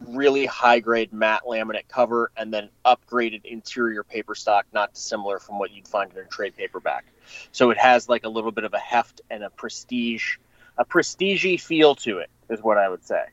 [0.00, 5.58] really high grade matte laminate cover and then upgraded interior paper stock, not dissimilar from
[5.58, 7.04] what you'd find in a trade paperback.
[7.52, 10.36] So it has like a little bit of a heft and a prestige,
[10.76, 13.24] a prestigey feel to it, is what I would say.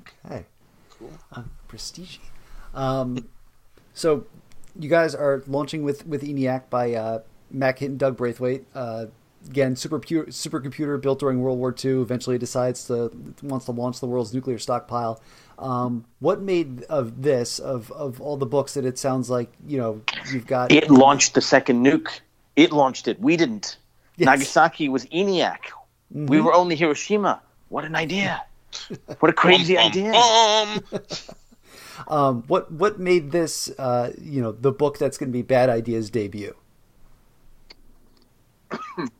[0.00, 0.44] Okay.
[0.90, 1.12] Cool.
[1.32, 2.18] Uh, prestige.
[2.74, 3.28] Um,
[3.94, 4.26] so
[4.78, 7.20] you guys are launching with with ENIAC by uh,
[7.50, 8.66] Matt Kindt, Doug Braithwaite.
[8.74, 9.06] Uh,
[9.48, 12.00] again, super pu- supercomputer built during World War II.
[12.02, 13.10] Eventually decides to
[13.42, 15.20] wants to launch the world's nuclear stockpile.
[15.58, 19.78] Um, what made of this of of all the books that it sounds like you
[19.78, 22.20] know you've got It launched the second nuke.
[22.56, 23.20] It launched it.
[23.20, 23.76] We didn't.
[24.16, 24.26] Yes.
[24.26, 25.58] Nagasaki was ENIAC.
[26.10, 26.44] We Mhm.
[26.44, 27.40] were only Hiroshima.
[27.68, 28.42] What an idea!
[29.20, 30.12] What a crazy Bum, bum, idea!
[30.12, 31.02] bum.
[32.06, 35.68] Um, what what made this uh, you know the book that's going to be Bad
[35.68, 36.54] Ideas debut?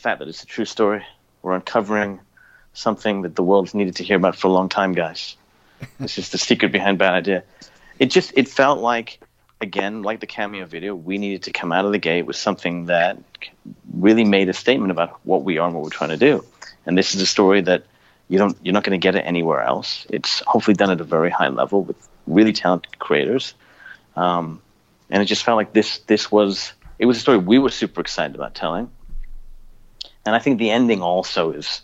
[0.00, 1.04] fact that it's a true story.
[1.42, 2.20] We're uncovering
[2.72, 5.36] something that the world's needed to hear about for a long time, guys.
[6.00, 7.44] It's just the secret behind Bad Idea.
[7.98, 9.18] It just it felt like
[9.60, 12.86] again, like the cameo video, we needed to come out of the gate with something
[12.86, 13.18] that
[13.92, 16.44] really made a statement about what we are and what we're trying to do.
[16.86, 17.84] And this is a story that
[18.28, 20.06] you don't you're not going to get it anywhere else.
[20.10, 21.96] It's hopefully done at a very high level with
[22.26, 23.54] really talented creators.
[24.16, 24.60] Um,
[25.10, 28.00] and it just felt like this this was it was a story we were super
[28.00, 28.90] excited about telling.
[30.26, 31.82] And I think the ending also is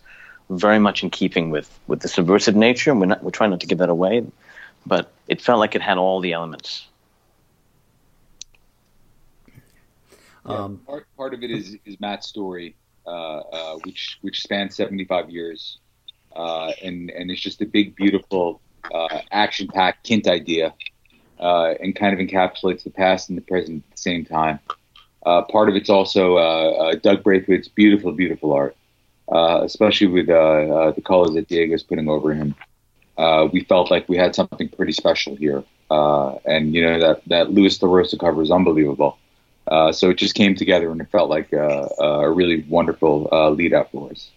[0.51, 3.61] very much in keeping with, with the subversive nature, and we're not we're trying not
[3.61, 4.25] to give that away,
[4.85, 6.87] but it felt like it had all the elements.
[9.49, 9.55] Yeah,
[10.45, 12.77] Um, part part of it is is Matt's story,
[13.07, 15.79] uh, uh, which which spans 75 years,
[16.35, 18.61] uh, and and it's just a big, beautiful,
[18.95, 20.75] uh, action-packed Kindt idea,
[21.41, 24.61] uh, and kind of encapsulates the past and the present at the same time.
[25.25, 28.77] Uh, part of it's also uh, uh, Doug Braithwaite's beautiful, beautiful art,
[29.33, 32.55] uh, especially with uh, the colors that Diego's putting over him.
[33.53, 37.79] We felt like we had something pretty special here, and you know that that Lewis
[37.79, 39.19] LaRosa cover is unbelievable.
[39.93, 44.11] So it just came together, and it felt like a really wonderful lead out for
[44.11, 44.31] us.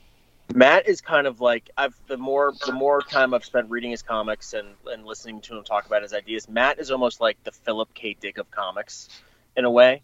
[0.55, 4.01] Matt is kind of like I've the more the more time I've spent reading his
[4.01, 6.49] comics and, and listening to him talk about his ideas.
[6.49, 8.17] Matt is almost like the Philip K.
[8.19, 9.09] Dick of comics,
[9.55, 10.01] in a way,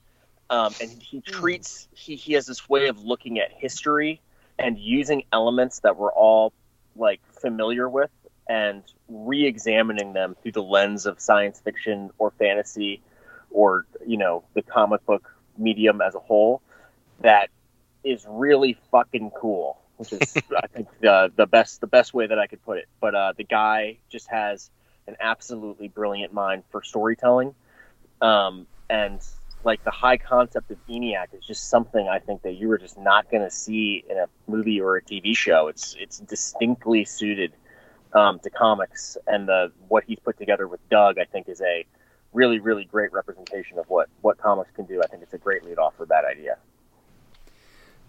[0.49, 4.21] um, and he treats he he has this way of looking at history
[4.59, 6.53] and using elements that we're all
[6.95, 8.11] like familiar with
[8.47, 13.01] and re-examining them through the lens of science fiction or fantasy
[13.51, 16.61] or you know the comic book medium as a whole
[17.21, 17.49] that
[18.03, 22.37] is really fucking cool which is i think the, the best the best way that
[22.37, 22.87] i could put it.
[22.99, 24.69] But uh, the guy just has
[25.07, 27.55] an absolutely brilliant mind for storytelling
[28.21, 29.21] um, and
[29.65, 32.97] like the high concept of ENIAC is just something I think that you were just
[32.97, 35.67] not going to see in a movie or a TV show.
[35.67, 37.53] It's it's distinctly suited
[38.13, 41.85] um, to comics, and the what he's put together with Doug, I think, is a
[42.31, 45.01] really really great representation of what what comics can do.
[45.03, 46.57] I think it's a great lead off for that idea.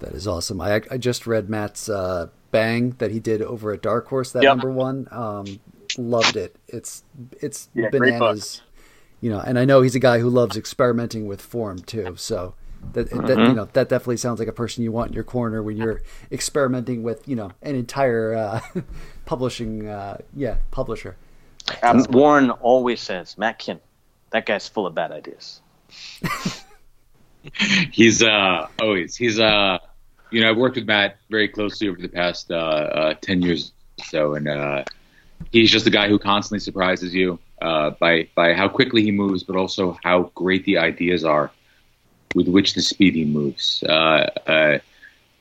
[0.00, 0.60] That is awesome.
[0.60, 4.32] I I just read Matt's uh, Bang that he did over at Dark Horse.
[4.32, 4.50] That Yep.
[4.50, 5.58] number one, um,
[5.96, 6.56] loved it.
[6.68, 7.02] It's
[7.40, 8.60] it's Yeah, bananas.
[9.20, 12.14] You know, and I know he's a guy who loves experimenting with form too.
[12.16, 12.54] So
[12.92, 13.54] that, that you Mm-hmm.
[13.54, 17.02] know that definitely sounds like a person you want in your corner when you're experimenting
[17.02, 18.60] with you know an entire uh,
[19.26, 21.16] publishing uh, yeah publisher.
[22.08, 23.80] Warren always says, Matt Kindt,
[24.30, 25.60] that guy's full of bad ideas.
[27.92, 29.78] he's uh always he's uh
[30.30, 33.72] you know I've worked with Matt very closely over the past uh, uh ten years
[33.98, 34.84] or so, and uh,
[35.52, 39.42] he's just a guy who constantly surprises you uh, by by how quickly he moves,
[39.42, 41.50] but also how great the ideas are
[42.34, 43.82] with which the speed he moves.
[43.88, 44.78] Uh, uh,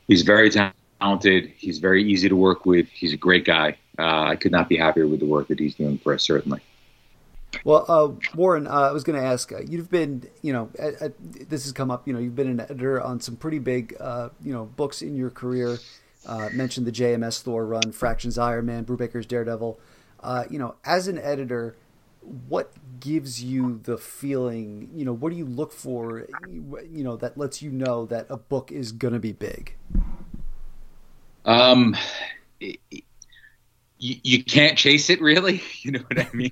[0.07, 1.51] he's very talented.
[1.57, 2.87] He's very easy to work with.
[2.87, 3.77] He's a great guy.
[3.99, 6.23] Uh, I could not be happier with the work that he's doing for us.
[6.23, 6.61] Certainly.
[7.63, 9.51] Well, uh, Warren, I was going to ask.
[9.67, 12.07] You've been, you know, at, at, this has come up.
[12.07, 15.29] You know, you've been an editor on some pretty big, you know, books in your
[15.29, 15.79] career.
[16.53, 19.79] Mentioned the JMS Thor run, Fractions Iron Man, Brubaker's Daredevil.
[20.49, 21.75] You know, as an editor,
[22.25, 24.89] what gives you the feeling?
[24.93, 26.27] You know, what do you look for?
[26.49, 29.75] You know, that lets you know that a book is going to be big.
[31.45, 31.95] Um,
[32.59, 33.01] y- y-
[33.97, 35.61] you, can't chase it really.
[35.83, 36.51] You know what I mean?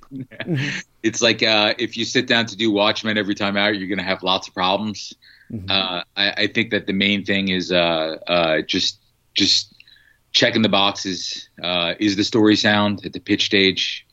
[1.02, 3.98] it's like uh, if you sit down to do Watchmen every time out, you're going
[3.98, 5.12] to have lots of problems.
[5.52, 5.68] Mhm.
[5.68, 9.00] Uh, I, I think that the main thing is uh, uh, just
[9.34, 9.74] just
[10.30, 11.48] checking the boxes.
[11.62, 14.06] Uh, is the story sound at the pitch stage?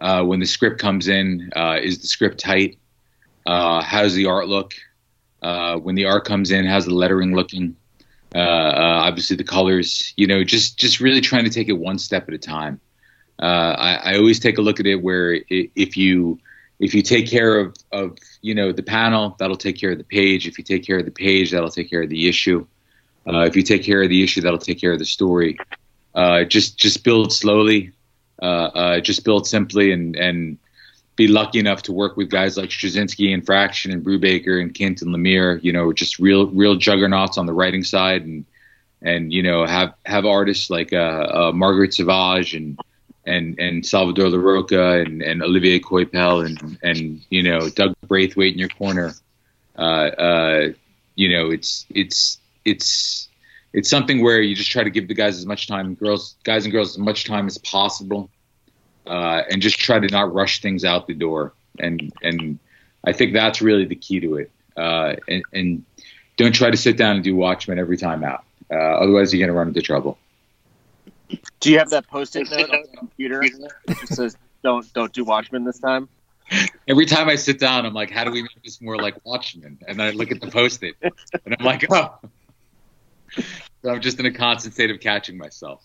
[0.00, 2.78] Uh, when the script comes in, uh, is the script tight?
[3.46, 4.74] Uh, how does the art look?
[5.42, 7.76] Uh, when the art comes in, how's the lettering looking?
[8.34, 10.12] Uh, uh, obviously, the colors.
[10.16, 12.80] You know, just just really trying to take it one step at a time.
[13.40, 16.38] I, I always take a look at it where if you
[16.80, 20.04] if you take care of, of you know the panel, that'll take care of the
[20.04, 20.46] page.
[20.46, 22.66] If you take care of the page, that'll take care of the issue.
[23.26, 25.58] If you take care of the issue, that'll take care of the story.
[26.48, 27.92] Just just build slowly,
[29.02, 30.58] just build simply, and and
[31.16, 35.02] be lucky enough to work with guys like Straczynski and Fraction and Brubaker and Kindt
[35.02, 35.62] and Lemire.
[35.62, 38.44] You know, just real real juggernauts on the writing side, and
[39.02, 42.78] and you know have have artists like uh, uh, Margaret Savage and
[43.26, 48.58] and and Salvador Larroca and, and Olivier Coipel and and you know Doug Braithwaite in
[48.58, 49.12] your corner.
[49.76, 50.68] Uh, uh,
[51.14, 53.27] you know, it's it's it's
[53.72, 56.64] it's something where you just try to give the guys as much time, girls, guys
[56.64, 58.30] and girls, as much time as possible,
[59.06, 61.52] uh, and just try to not rush things out the door.
[61.78, 62.58] And and
[63.04, 64.50] I think that's really the key to it.
[64.76, 65.84] Uh, and, and
[66.36, 68.44] don't try to sit down and do Watchmen every time out.
[68.70, 70.18] Uh, otherwise, you're going to run into trouble.
[71.60, 73.42] Do you have that post-it note on the computer
[73.86, 76.08] that says "Don't don't do Watchmen this time"?
[76.86, 79.78] Every time I sit down, I'm like, how do we make this more like Watchmen?
[79.86, 82.14] And then I look at the post-it, and I'm like, oh.
[83.82, 85.84] So I'm just in a constant state of catching myself.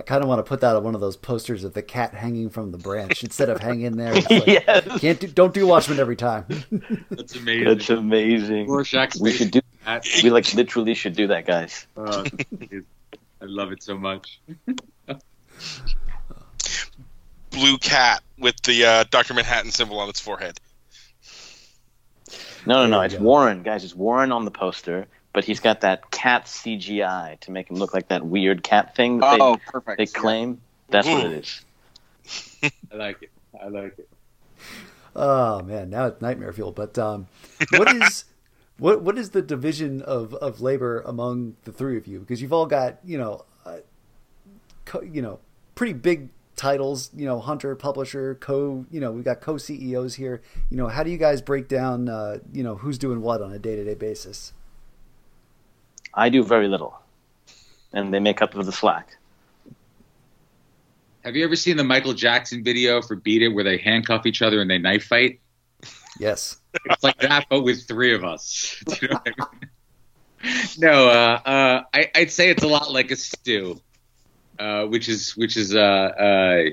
[0.00, 2.12] I kind of want to put that on one of those posters of the cat
[2.12, 4.12] hanging from the branch instead of hanging there.
[4.16, 5.00] It's like, yes.
[5.00, 6.44] Can't do, don't do Watchmen every time.
[7.10, 7.64] That's amazing.
[7.68, 8.66] That's amazing.
[8.68, 9.60] Rorschach's We should do.
[9.84, 10.04] that.
[10.22, 11.86] We like literally should do that, guys.
[11.96, 12.24] Uh,
[13.40, 14.40] I love it so much.
[17.50, 20.58] Blue cat with the uh, Doctor Manhattan symbol on its forehead.
[22.66, 23.00] No, no, no.
[23.02, 23.20] It's go.
[23.22, 23.84] Warren, guys.
[23.84, 27.94] It's Warren on the poster, but he's got that cat CGI to make him look
[27.94, 29.98] like that weird cat thing that Oh, perfect.
[29.98, 30.60] they, they claim.
[30.88, 31.60] That's what it is.
[32.92, 33.30] I like it.
[33.60, 34.08] I like it.
[35.14, 36.72] Oh man, now it's nightmare fuel.
[36.72, 37.26] But um,
[37.70, 38.24] what is
[38.78, 42.20] what what is the division of, of labor among the three of you?
[42.20, 43.78] Because you've all got you know, uh,
[44.84, 45.38] co, you know,
[45.74, 47.10] pretty big titles.
[47.14, 48.86] You know, hunter, publisher, co.
[48.90, 50.40] You know, we've got co CEOs here.
[50.70, 52.08] You know, how do you guys break down?
[52.08, 54.52] Uh, you know, who's doing what on a day to day basis?
[56.14, 56.98] I do very little,
[57.92, 59.16] and they make up for the slack.
[61.24, 64.42] Have you ever seen the Michael Jackson video for Beat It where they handcuff each
[64.42, 65.40] other and they knife fight?
[66.18, 66.58] Yes.
[66.84, 68.82] It's like that, but with three of us.
[68.88, 69.44] Do you know what I
[70.44, 70.66] mean?
[70.78, 73.80] No, uh, uh, I, I'd say it's a lot like a stew.
[74.58, 76.64] uh, which is which is uh, uh,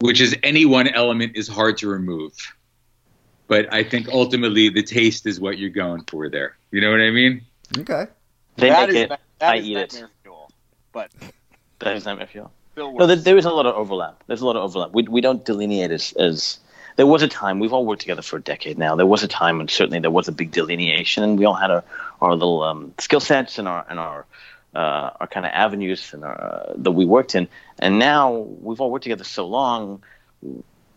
[0.00, 2.32] which is any one element is hard to remove.
[3.48, 6.56] But I think ultimately the taste is what you're going for there.
[6.70, 7.42] You know what I mean?
[7.78, 8.06] Okay.
[8.56, 9.20] They That make is it.
[9.40, 10.04] I is eat it.
[10.22, 10.50] fuel,
[10.92, 11.10] but
[11.80, 12.52] That is nightmare fuel.
[12.76, 14.22] No, there, there is a lot of overlap.
[14.26, 14.92] There's a lot of overlap.
[14.92, 16.58] We, we don't delineate as, as
[16.96, 17.58] there was a time.
[17.58, 18.96] We've all worked together for a decade now.
[18.96, 21.70] There was a time and certainly there was a big delineation, and we all had
[21.70, 21.84] our,
[22.20, 24.24] our little um, skill sets and our and our
[24.74, 27.46] uh, our kind of avenues and our, uh, that we worked in.
[27.78, 28.30] And now
[28.62, 30.02] we've all worked together so long.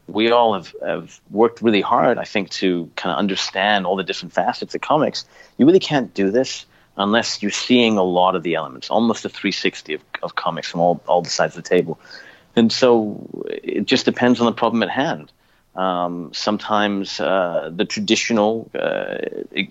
[0.07, 4.03] We all have, have worked really hard, I think, to kind of understand all the
[4.03, 5.25] different facets of comics.
[5.57, 6.65] You really can't do this
[6.97, 10.79] unless you're seeing a lot of the elements, almost a 360 of, of comics from
[10.79, 11.99] all, all the sides of the table.
[12.55, 15.31] And so it just depends on the problem at hand.
[15.75, 19.17] Um, sometimes uh, the traditional, uh,
[19.51, 19.69] it-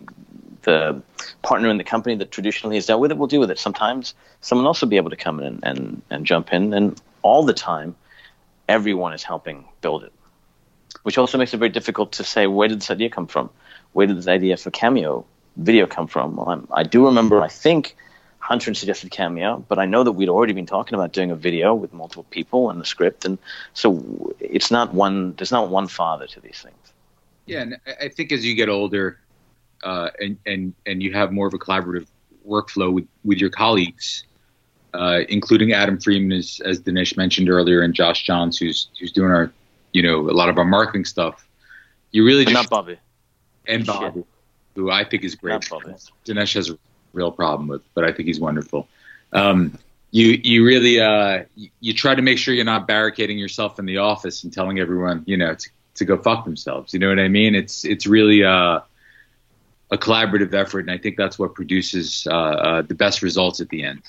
[0.62, 1.02] the
[1.42, 3.58] partner in the company that traditionally has dealt with it will deal with it.
[3.58, 6.72] Sometimes someone else will be able to come in and, and, and jump in.
[6.72, 7.94] And all the time,
[8.66, 10.12] everyone is helping build it,
[11.02, 13.50] which also makes it very difficult to say, where did this idea come from?
[13.92, 15.26] Where did this idea for Cameo
[15.56, 16.36] video come from?
[16.36, 17.96] Well, I'm, I do remember, I think
[18.38, 21.74] Hunter suggested Cameo, but I know that we'd already been talking about doing a video
[21.74, 23.24] with multiple people and the script.
[23.24, 23.38] And
[23.72, 26.76] so it's not one, there's not one father to these things.
[27.46, 29.18] Yeah, and I- think as you get older,
[29.82, 32.06] uh, and and and you have more of a collaborative
[32.48, 34.24] workflow with with your colleagues,
[34.94, 39.30] uh, including Adam Freeman, as as Dinesh mentioned earlier, and Josh Johns, who's who's doing
[39.30, 39.52] our,
[39.92, 41.46] you know, a lot of our marketing stuff.
[42.12, 42.98] You really just not Bobby.
[43.66, 44.26] and shit.
[44.74, 45.60] Who I think is great.
[46.24, 46.78] Dinesh has a
[47.12, 48.88] real problem with, but I think he's wonderful.
[49.32, 49.78] Um,
[50.10, 53.86] you you really uh, you, you try to make sure you're not barricading yourself in
[53.86, 56.92] the office and telling everyone you know to, to go fuck themselves.
[56.92, 57.54] You know what I mean?
[57.54, 58.80] It's it's really uh,
[59.90, 63.68] a collaborative effort, and I think that's what produces uh, uh, the best results at
[63.70, 64.02] the end.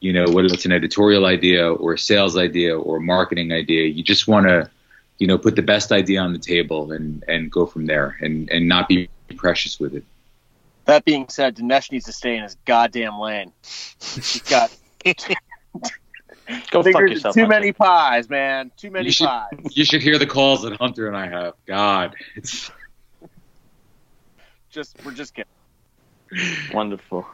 [0.00, 3.86] You know, whether it's an editorial idea or a sales idea or a marketing idea,
[3.88, 4.70] you just want to
[5.18, 8.48] you know put the best idea on the table and and go from there and
[8.50, 10.04] and not be precious with it.
[10.86, 13.52] That being said, Dinesh needs to stay in his goddamn lane.
[13.62, 14.74] He's got
[16.70, 17.34] Go fuck yourself.
[17.34, 17.46] too Hunter.
[17.46, 18.70] many pies, man.
[18.78, 19.58] Too many You should- pies.
[19.72, 21.54] You should hear the calls that Hunter and I have.
[21.66, 22.70] God, it's
[24.70, 25.50] Just we're just kidding.
[26.74, 27.26] Wonderful.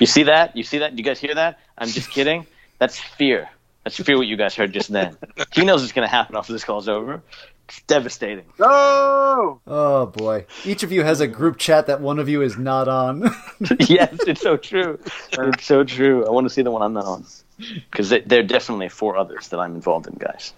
[0.00, 0.56] You see that?
[0.56, 0.98] You see that?
[0.98, 1.60] You guys hear that?
[1.78, 2.46] I'm just kidding.
[2.78, 3.48] That's fear.
[3.84, 5.16] That's fear what you guys heard just then.
[5.52, 7.22] He knows it's going to happen after this call's over.
[7.70, 8.46] It's devastating.
[8.58, 9.60] No.
[9.64, 10.44] Oh boy.
[10.64, 13.20] Each of you has a group chat that one of you is not on.
[13.78, 14.98] yes, it's so true.
[15.30, 16.26] It's so true.
[16.26, 17.24] I want to see the one I'm not on.
[17.58, 20.52] Because there are definitely four others that I'm involved in, guys.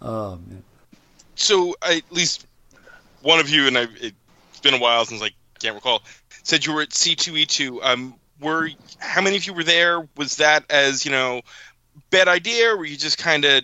[0.00, 0.64] oh man.
[1.34, 2.46] So I, at least
[3.20, 5.28] one of you, and I, it's been a while since I
[5.60, 6.02] can't recall,
[6.42, 7.84] said you were at C2E2.
[7.84, 10.08] Um, were how many of you were there?
[10.16, 11.42] Was that as you know,
[12.08, 12.70] bad idea?
[12.70, 13.62] Or were you just kind of,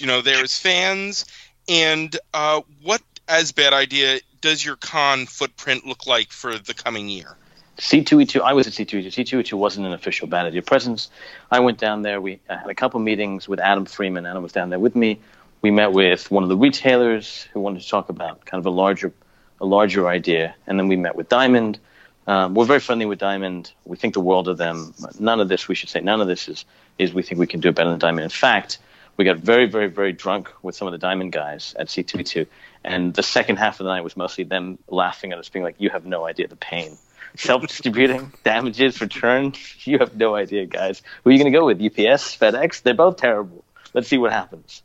[0.00, 1.26] you know, there as fans?
[1.68, 7.08] And uh, what as bad idea does your con footprint look like for the coming
[7.08, 7.36] year?
[7.78, 9.06] C2E2, I was at C2E2.
[9.08, 11.10] C2E2 wasn't an official bad idea presence.
[11.50, 12.20] I went down there.
[12.20, 14.24] We I had a couple meetings with Adam Freeman.
[14.24, 15.20] Adam was down there with me.
[15.62, 18.70] We met with one of the retailers who wanted to talk about kind of a
[18.70, 19.12] larger,
[19.60, 21.78] a larger idea, and then we met with Diamond.
[22.26, 23.72] Um, we're very friendly with Diamond.
[23.84, 24.94] We think the world of them.
[25.18, 26.64] None of this, we should say, none of this is
[26.98, 28.24] is we think we can do it better than Diamond.
[28.24, 28.78] In fact,
[29.16, 32.46] we got very, very, very drunk with some of the Diamond guys at C2E2,
[32.84, 35.76] and the second half of the night was mostly them laughing at us, being like,
[35.78, 36.96] "You have no idea the pain."
[37.36, 41.02] self-distributing damages returns you have no idea guys.
[41.22, 41.80] Who are you going to go with?
[41.80, 42.82] Ups fedex?
[42.82, 43.64] They're both terrible.
[43.92, 44.82] Let's see what happens.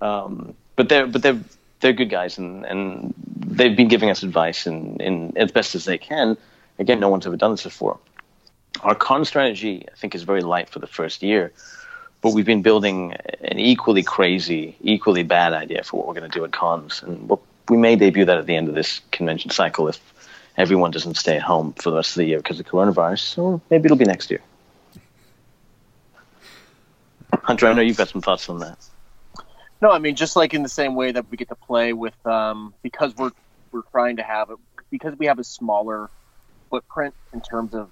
[0.00, 1.40] Um, but they're but they're
[1.80, 3.14] they're good guys and, and
[3.46, 6.36] they've been giving us advice and in as best as they can.
[6.78, 7.98] Again no one's ever done this before.
[8.80, 11.52] Our con strategy i think is very light for the first year
[12.24, 13.12] but we've been building
[13.42, 17.28] an equally crazy equally bad idea for what we're going to do at cons and
[17.28, 20.00] we'll, we may debut that at the end of this convention cycle if
[20.56, 23.20] everyone doesn't stay at home for the rest of the year because of coronavirus.
[23.20, 24.40] So maybe it'll be next year.
[27.42, 28.78] Hunter, I know you've got some thoughts on that.
[29.82, 32.14] No, I mean just like in the same way that we get to play with
[32.26, 33.32] um, because we're
[33.70, 34.56] we're trying to have it
[34.90, 36.08] because we have a smaller
[36.70, 37.90] footprint in terms of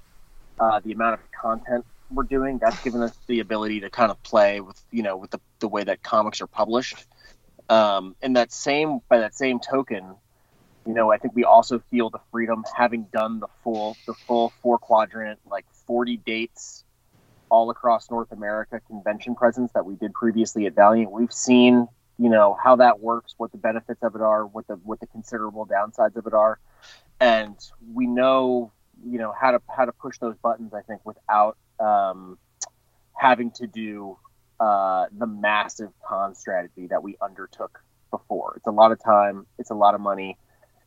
[0.59, 2.59] uh, the amount of content we're doing.
[2.59, 5.69] That's given us the ability to kind of play with you know with the the
[5.69, 7.07] way that comics are published.
[7.69, 10.15] Um, and that same by that same token,
[10.87, 14.53] you know, I think we also feel the freedom having done the full the full
[14.63, 16.85] four quadrant like 40 dates
[17.49, 21.11] all across North America convention presence that we did previously at Valiant.
[21.11, 21.87] We've seen,
[22.19, 25.07] you know, how that works, what the benefits of it are, what the what the
[25.07, 26.59] considerable downsides of it are,
[27.21, 27.57] and
[27.93, 28.73] we know,
[29.07, 30.75] you know, how to how to push those buttons.
[30.75, 32.39] I think without um,
[33.15, 34.17] having to do
[34.61, 37.81] uh, the massive con strategy that we undertook
[38.11, 38.55] before.
[38.57, 40.39] It's a lot of time, it's a lot of money,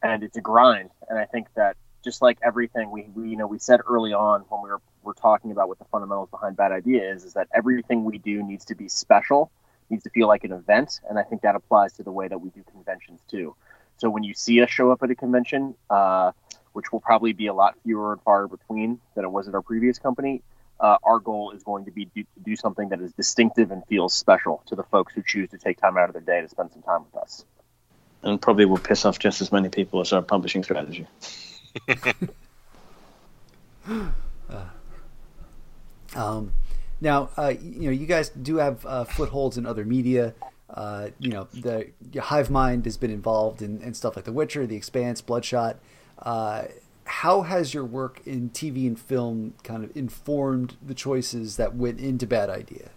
[0.02, 0.92] and it's a grind.
[1.10, 1.76] And I think that
[2.06, 5.14] just like everything we, we you know we said early on when we were we're
[5.14, 8.64] talking about what the fundamentals behind bad idea is is that everything we do needs
[8.64, 9.52] to be special
[9.90, 12.40] needs to feel like an event and i think that applies to the way that
[12.40, 13.56] we do conventions too
[13.98, 16.32] so when you see us show up at a convention uh,
[16.74, 19.64] which will probably be a lot fewer and far between than it was at our
[19.64, 20.44] previous company
[20.80, 23.86] uh, our goal is going to be do, to do something that is distinctive and
[23.88, 26.50] feels special to the folks who choose to take time out of their day to
[26.50, 27.46] spend some time with us
[28.24, 31.08] and probably will piss off just as many people as our publishing strategy
[36.16, 36.52] um,
[37.02, 40.34] now, uh, you know, you guys do have uh, footholds in other media.
[40.70, 44.66] Uh, you know, the Hive Mind has been involved in, in, stuff like The Witcher,
[44.66, 45.78] The Expanse, Bloodshot.
[47.06, 51.76] Uh, how has your work in TV and film kind of informed the choices that
[51.76, 52.90] went into Bad Idea?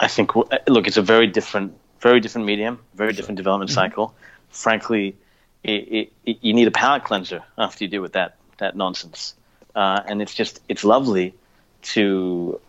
[0.00, 3.76] I think, look, it's a very different, very different medium, very different development mm-hmm.
[3.76, 4.14] cycle.
[4.50, 5.16] Frankly,
[5.62, 9.34] it, it, you need a palate cleanser after you deal with that that nonsense.
[9.74, 11.34] Uh, and it's just it's lovely
[11.82, 12.60] to.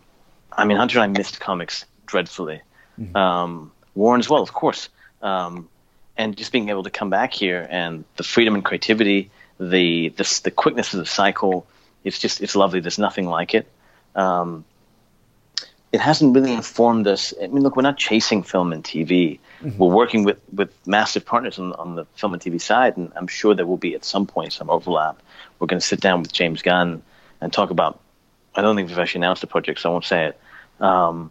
[0.52, 2.60] I mean, Hunter and I missed comics dreadfully.
[3.00, 3.16] Mm-hmm.
[3.16, 4.88] Um, Warren as well, of course.
[5.20, 5.68] Um,
[6.16, 10.40] and just being able to come back here and the freedom and creativity, the the,
[10.44, 11.66] the quickness of the cycle,
[12.04, 12.80] it's just it's lovely.
[12.80, 13.66] There's nothing like it.
[14.14, 14.64] Um,
[15.94, 17.32] it hasn't really informed us.
[17.40, 19.38] I mean, look, we're not chasing film and TV.
[19.62, 19.78] Mm-hmm.
[19.78, 23.28] We're working with, with massive partners on, on the film and TV side, and I'm
[23.28, 25.22] sure there will be at some point some overlap.
[25.60, 27.04] We're going to sit down with James Gunn
[27.40, 28.00] and talk about.
[28.56, 30.40] I don't think we've actually announced the project, so I won't say it.
[30.82, 31.30] Um,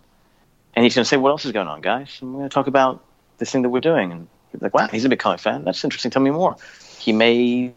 [0.76, 2.54] and he's going to say, "What else is going on, guys?" And we're going to
[2.54, 3.04] talk about
[3.40, 4.14] this thing that we're doing.
[4.14, 4.28] And
[4.62, 5.64] like, "Wow, he's a big comic fan.
[5.64, 6.12] That's interesting.
[6.12, 6.56] Tell me more."
[6.99, 7.74] He may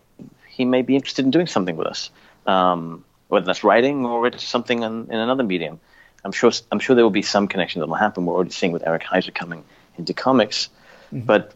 [0.48, 2.10] he may be interested in doing something with us,
[2.46, 5.78] um, whether that's writing or it's something in, in another medium.
[6.24, 8.26] I'm sure I'm sure there will be some connection that will happen.
[8.26, 9.64] We're already seeing with Eric Heisserer coming
[9.98, 10.68] into comics,
[11.12, 11.20] mm-hmm.
[11.20, 11.52] but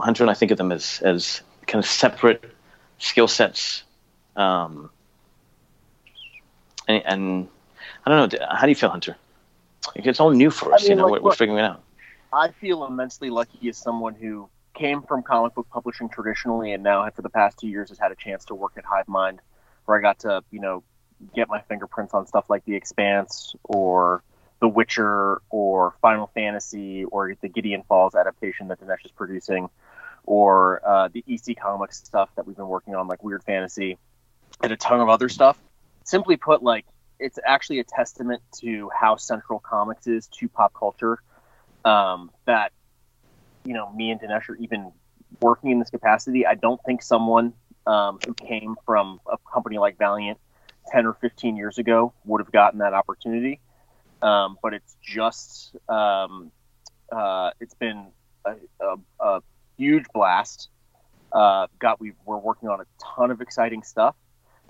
[0.00, 2.44] Hunter and I think of them as as kind of separate
[2.98, 3.84] skill sets.
[4.36, 4.90] Um,
[6.88, 7.48] and, and,
[8.04, 8.46] I don't know.
[8.50, 9.16] How do you feel, Hunter?
[9.94, 10.82] It's all new for us.
[10.82, 11.83] I mean, you know, like, we're, we're figuring it out.
[12.34, 17.08] I feel immensely lucky as someone who came from comic book publishing traditionally, and now
[17.10, 19.40] for the past two years has had a chance to work at Hive Mind,
[19.84, 20.82] where I got to you know
[21.34, 24.24] get my fingerprints on stuff like The Expanse or
[24.60, 29.70] The Witcher or Final Fantasy or the Gideon Falls adaptation that Dinesh is producing
[30.24, 33.96] or uh, the EC Comics stuff that we've been working on, like Weird Fantasy
[34.60, 35.56] and a ton of other stuff.
[36.02, 36.84] Simply put, like
[37.20, 41.20] it's actually a testament to how central comics is to pop culture.
[41.84, 42.72] Um, that
[43.64, 44.92] you know, me and Dinesh are even
[45.40, 46.46] working in this capacity.
[46.46, 47.54] I don't think someone
[47.86, 50.38] um, who came from a company like Valiant
[50.92, 53.60] 10 or 15 years ago would have gotten that opportunity.
[54.22, 56.50] Um, but it's just, um,
[57.12, 58.06] uh, it's been
[58.44, 59.42] a, a, a
[59.76, 60.68] huge blast.
[61.32, 64.14] Uh, got we we're working on a ton of exciting stuff,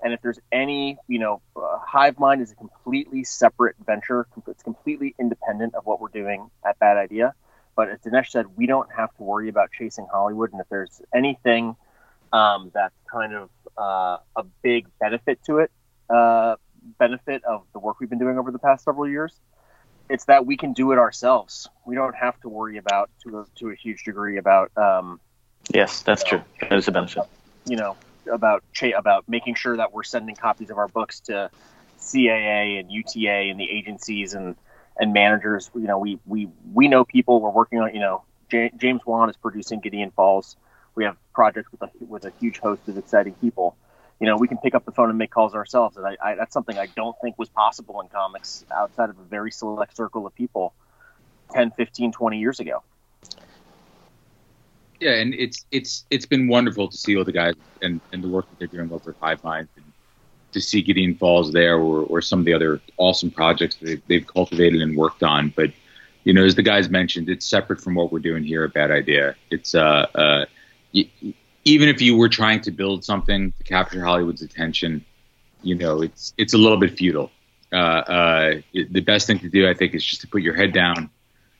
[0.03, 4.27] and if there's any, you know, uh, Hive Mind is a completely separate venture.
[4.47, 7.33] It's completely independent of what we're doing at Bad Idea.
[7.75, 11.01] But as Dinesh said, we don't have to worry about chasing Hollywood, and if there's
[11.13, 11.75] anything
[12.31, 15.71] um, that's kind of uh, a big benefit to it,
[16.09, 16.55] uh,
[16.99, 19.33] benefit of the work we've been doing over the past several years.
[20.07, 21.67] It's that we can do it ourselves.
[21.85, 24.71] We don't have to worry about to a, to a huge degree about.
[24.77, 25.19] Um,
[25.73, 26.43] yes, that's true.
[26.61, 27.23] That is a benefit.
[27.65, 27.97] You know
[28.31, 31.49] about cha- about making sure that we're sending copies of our books to
[31.99, 34.55] CAA and UTA and the agencies and
[34.99, 35.69] and managers.
[35.73, 37.41] You know, we we we know people.
[37.41, 37.93] We're working on.
[37.93, 40.55] You know, J- James Wan is producing Gideon Falls.
[40.95, 43.75] We have projects with a with a huge host of exciting people
[44.19, 45.97] you know, we can pick up the phone and make calls ourselves.
[45.97, 49.23] And I, I, that's something I don't think was possible in comics outside of a
[49.23, 50.73] very select circle of people
[51.51, 52.83] 10, 15, 20 years ago.
[55.05, 57.53] Yeah, and it's it's it's been wonderful to see all the guys
[57.83, 59.85] and, and the work that they're doing over Hive Mind and
[60.53, 64.01] to see Gideon Falls there or, or some of the other awesome projects that they've,
[64.07, 65.53] they've cultivated and worked on.
[65.55, 65.69] But
[66.23, 68.89] you know, as the guys mentioned, it's separate from what we're doing here A Bad
[68.89, 69.35] Idea.
[69.51, 70.45] It's uh, uh,
[70.91, 75.05] even if you were trying to build something to capture Hollywood's attention,
[75.61, 77.29] you know, it's it's a little bit futile.
[77.71, 80.55] Uh, uh, it, the best thing to do, I think, is just to put your
[80.55, 81.11] head down,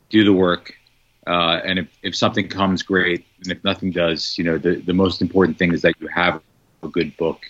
[0.09, 0.73] do the work,
[1.27, 3.25] uh, and if, if something comes, great.
[3.41, 6.41] And if nothing does, you know, the, the most important thing is that you have
[6.83, 7.41] a good book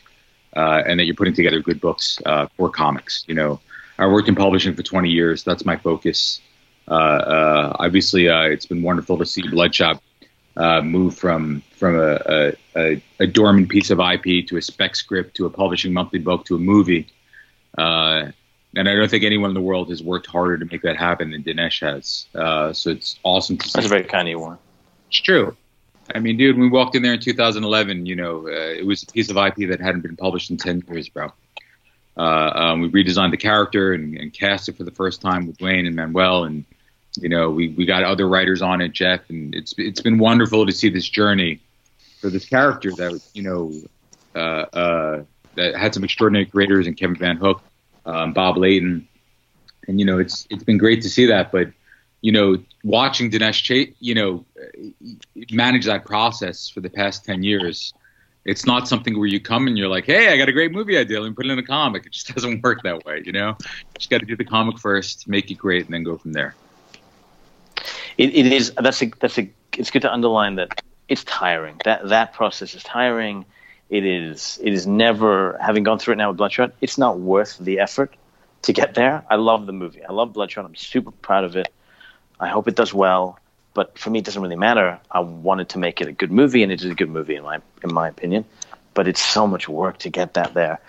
[0.56, 3.26] uh, and that you're putting together good books uh, for comics.
[3.28, 3.60] You know,
[3.98, 5.44] I worked in publishing for 20 years.
[5.44, 6.42] That's my focus.
[6.88, 10.02] Uh, obviously, it's been wonderful to see Bloodshot
[10.58, 15.36] uh, move from from a, a, a, dormant piece of IP to a spec script
[15.36, 17.08] to a publishing monthly book to a movie.
[18.76, 21.32] And I don't think anyone in the world has worked harder to make that happen
[21.32, 22.28] than Dinesh has.
[22.36, 23.72] Uh, so it's awesome to see.
[23.76, 24.58] That's a very kind of you, Warren.
[25.08, 25.56] It's true.
[26.14, 29.04] I mean, dude, when we walked in there in 2011, you know, uh, it was
[29.04, 31.32] a piece of IP that hadn't been published in 10 years, bro.
[32.18, 35.58] Uh, um, we redesigned the character and, and, cast it for the first time with
[35.58, 36.64] Dwayne and Manuel, and
[37.18, 40.66] you know, we, we got other writers on it, Jeff, and it's it's been wonderful
[40.66, 41.60] to see this journey
[42.22, 43.74] for this character that you know
[44.34, 45.24] uh, uh,
[45.56, 47.60] that had some extraordinary creators and Kevin VanHook,
[48.06, 49.08] um, Bob Layton,
[49.88, 51.70] and you know, it's it's been great to see that, but
[52.26, 54.46] you know, watching Dinesh, Ch- you know,
[55.52, 57.94] manage that process for the past 10 years,
[58.46, 60.98] it's not something where you come and you're like, hey, I got a great movie
[60.98, 62.08] idea, and put it in a comic.
[62.08, 63.56] It just doesn't work that way, you know?
[63.60, 66.34] You just got to do the comic first, make it great, and then go from
[66.34, 66.56] there.
[68.18, 69.48] It, it is, that's a, that's a,
[69.78, 71.80] it's good to underline that it's tiring.
[71.86, 73.46] That, that process is tiring.
[73.90, 77.58] It is, it is never, having gone through it now with Bloodshot, it's not worth
[77.60, 78.16] the effort
[78.64, 79.24] to get there.
[79.30, 80.04] I love the movie.
[80.04, 80.66] I love Bloodshot.
[80.66, 81.72] I'm super proud of it.
[82.40, 83.40] I hope it does well.
[83.76, 85.00] But for me, it doesn't really matter.
[85.12, 87.44] I wanted to make it a good movie, and it is a good movie in
[87.44, 88.46] my in my opinion.
[88.94, 90.80] But it's so much work to get that there.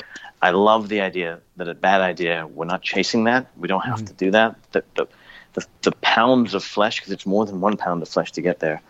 [0.40, 2.46] I love the idea that a bad idea.
[2.46, 3.50] We're not chasing that.
[3.56, 4.06] We don't have mm-hmm.
[4.06, 4.56] to do that.
[4.70, 5.08] The, the,
[5.54, 8.60] the, the pounds of flesh, because it's more than one pound of flesh to get
[8.60, 8.80] there,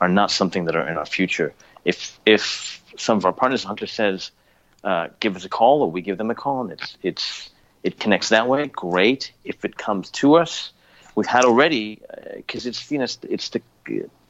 [0.00, 1.54] are not something that are in our future.
[1.84, 4.30] If if some of our partners, Hunter says,
[4.84, 7.50] uh, give us a call, or we give them a call, and it's it's
[7.82, 8.66] it connects that way.
[8.66, 9.32] Great.
[9.44, 10.72] If it comes to us,
[11.14, 12.00] we've had already
[12.36, 13.62] because uh, it's you know it's, it's the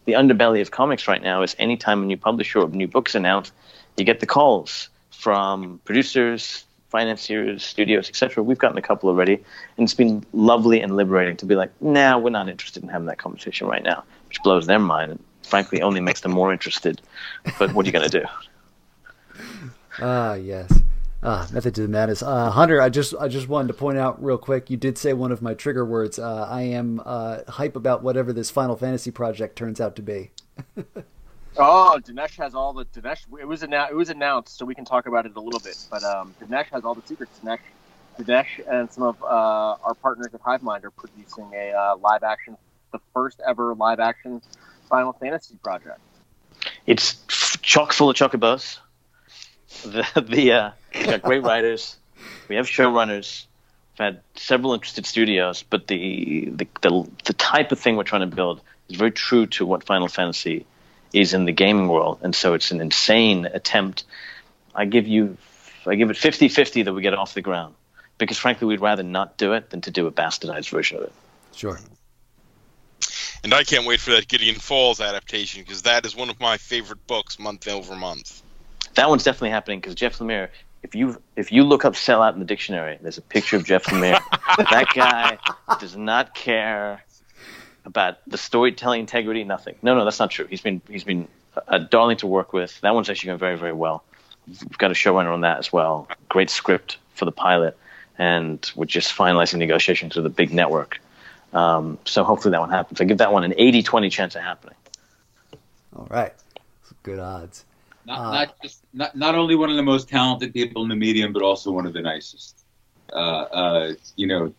[0.07, 3.53] the underbelly of comics right now is anytime a new publisher or new book's announced,
[3.99, 8.43] you get the calls from producers, financiers, studios, etc.
[8.43, 12.17] We've gotten a couple already, and it's been lovely and liberating to be like, nah,
[12.17, 15.83] we're not interested in having that conversation right now, which blows their mind and frankly
[15.83, 17.03] only makes them more interested.
[17.59, 18.27] But what are you going to do?
[20.01, 20.73] Ah, yes.
[21.23, 22.23] Ah, method to the madness.
[22.23, 24.71] Uh, Hunter, I just I just wanted to point out real quick.
[24.71, 26.19] You did say one of my trigger words.
[26.19, 30.31] Uh, I am uh, hype about whatever this Final Fantasy project turns out to be.
[31.57, 33.25] oh, Dinesh has all the Dinesh.
[33.41, 33.91] It was announced.
[33.91, 35.77] It was announced, so we can talk about it a little bit.
[35.91, 37.41] But um, Dinesh has all the secrets.
[37.43, 37.59] Dinesh,
[38.21, 39.27] Dinesh, and some of uh,
[39.83, 42.57] our partners at Hivemind are producing a uh, live action,
[42.93, 44.41] the first ever live action
[44.89, 45.99] Final Fantasy project.
[46.87, 47.17] It's
[47.61, 48.79] chock full of chocobos
[49.83, 51.97] the the uh, we got great writers.
[52.49, 53.47] We have showrunners.
[53.93, 58.29] We've had several interested studios, but the, the the the type of thing we're trying
[58.29, 60.67] to build is very true to what Final Fantasy
[61.13, 64.05] is in the gaming world, and so it's an insane attempt.
[64.75, 65.37] I give you,
[65.87, 67.75] I give it 50-50 that we get off the ground,
[68.19, 71.13] because frankly, we'd rather not do it than to do a bastardized version of it.
[71.55, 71.81] Sure.
[73.43, 76.59] And I can't wait for that Gideon Falls adaptation because that is one of my
[76.59, 78.43] favorite books month over month
[78.99, 80.49] that one's definitely happening because Jeff Lemire.
[80.83, 83.85] If you if you look up sellout in the dictionary, there's a picture of Jeff
[83.85, 84.21] Lemire.
[84.71, 85.39] that guy
[85.79, 87.03] does not care
[87.85, 89.45] about the storytelling integrity.
[89.45, 89.77] Nothing.
[89.83, 90.47] No, no, that's not true.
[90.47, 91.29] He's been he's been
[91.67, 92.81] a darling to work with.
[92.81, 94.05] That one's actually going very very well.
[94.47, 96.09] We've got a showrunner on that as well.
[96.29, 97.77] Great script for the pilot,
[98.17, 101.01] and we're just finalizing negotiations with a big network.
[101.53, 103.01] Um, so hopefully that one happens.
[103.01, 104.75] I give that one an 80-20 chance of happening.
[105.97, 106.35] All right,
[107.03, 107.65] good odds.
[108.09, 110.97] Not, uh, not just not, not only one of the most talented people in the
[110.97, 112.65] medium, but also one of the nicest.
[113.13, 114.55] Uh, uh, you know,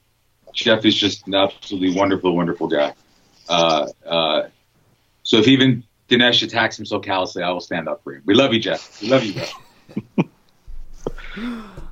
[0.54, 2.94] Jeff is just an absolutely wonderful, wonderful guy.
[3.50, 4.48] Uh, uh,
[5.24, 8.22] so if even Dinesh attacks him so callously, I will stand up for him.
[8.26, 9.02] We love you, Jeff.
[9.02, 9.54] We love you, Jeff.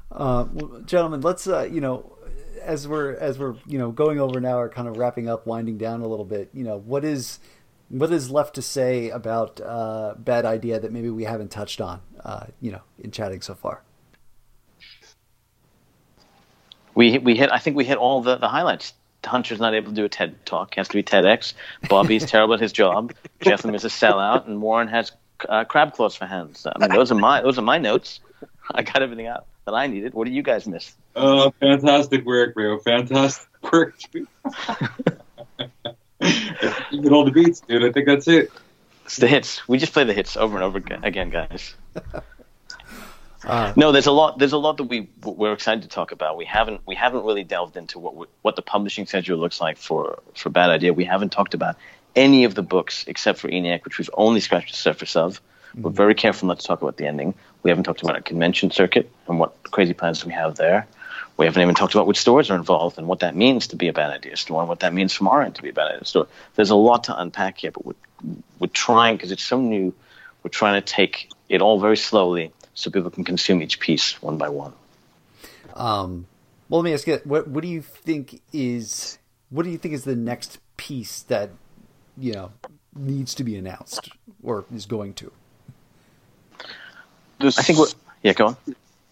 [0.10, 2.18] Uh, well, gentlemen, let's you know
[2.64, 5.78] as we're as we're you know going over now or kind of wrapping up, winding
[5.78, 6.50] down a little bit.
[6.54, 7.38] You know, what is
[7.90, 12.02] what is left to say about uh, bad idea that maybe we haven't touched on,
[12.24, 13.82] uh, you know, in chatting so far?
[16.96, 17.52] We we hit.
[17.52, 18.94] I think we hit all the, the highlights.
[19.24, 21.54] Hunter's not able to do a TED talk; has to be TEDx.
[21.90, 23.14] Bobby's terrible at his job.
[23.42, 25.12] Jeff is a sellout, and Warren has
[25.48, 26.66] uh, crab claws for hands.
[26.66, 28.20] I mean, those are my those are my notes.
[28.74, 30.14] I got everything out that I needed.
[30.14, 30.96] What do you guys miss?
[31.16, 32.80] Oh, fantastic work, Rio!
[32.80, 33.96] Fantastic work.
[36.22, 37.84] you get all the beats, dude.
[37.84, 38.52] I think that's it.
[39.06, 39.68] It's the hits.
[39.68, 41.76] We just play the hits over and over again, guys.
[43.44, 44.40] Uh, no, there's a lot.
[44.40, 46.38] There's a lot that we we're excited to talk about.
[46.38, 50.22] We haven't we haven't really delved into what what the publishing schedule looks like for
[50.34, 50.92] for Bad Idea.
[50.92, 51.78] We haven't talked about
[52.16, 55.40] any of the books except for ENIAC, which we've only scratched the surface of.
[55.70, 55.84] Mm-hmm.
[55.84, 57.36] We're very careful not to talk about the ending.
[57.64, 60.88] We haven't talked about a convention circuit and what crazy plans we have there.
[61.38, 63.88] We haven't even talked about which stores are involved and what that means to be
[63.88, 65.92] a bad idea store and what that means from our end to be a bad
[65.92, 66.28] idea store.
[66.56, 67.94] There's a lot to unpack here, but we're,
[68.60, 69.94] we're trying, because it's so new,
[70.44, 74.38] we're trying to take it all very slowly so people can consume each piece one
[74.38, 74.74] by one.
[75.76, 76.26] Um,
[76.70, 79.20] Well, let me ask you, what what do you think is
[79.50, 81.50] what do you think is the next piece that
[82.18, 82.52] you know
[82.94, 84.10] needs to be announced
[84.44, 85.32] or is going to?
[87.40, 87.96] I think what.
[88.24, 88.58] Yeah, go on.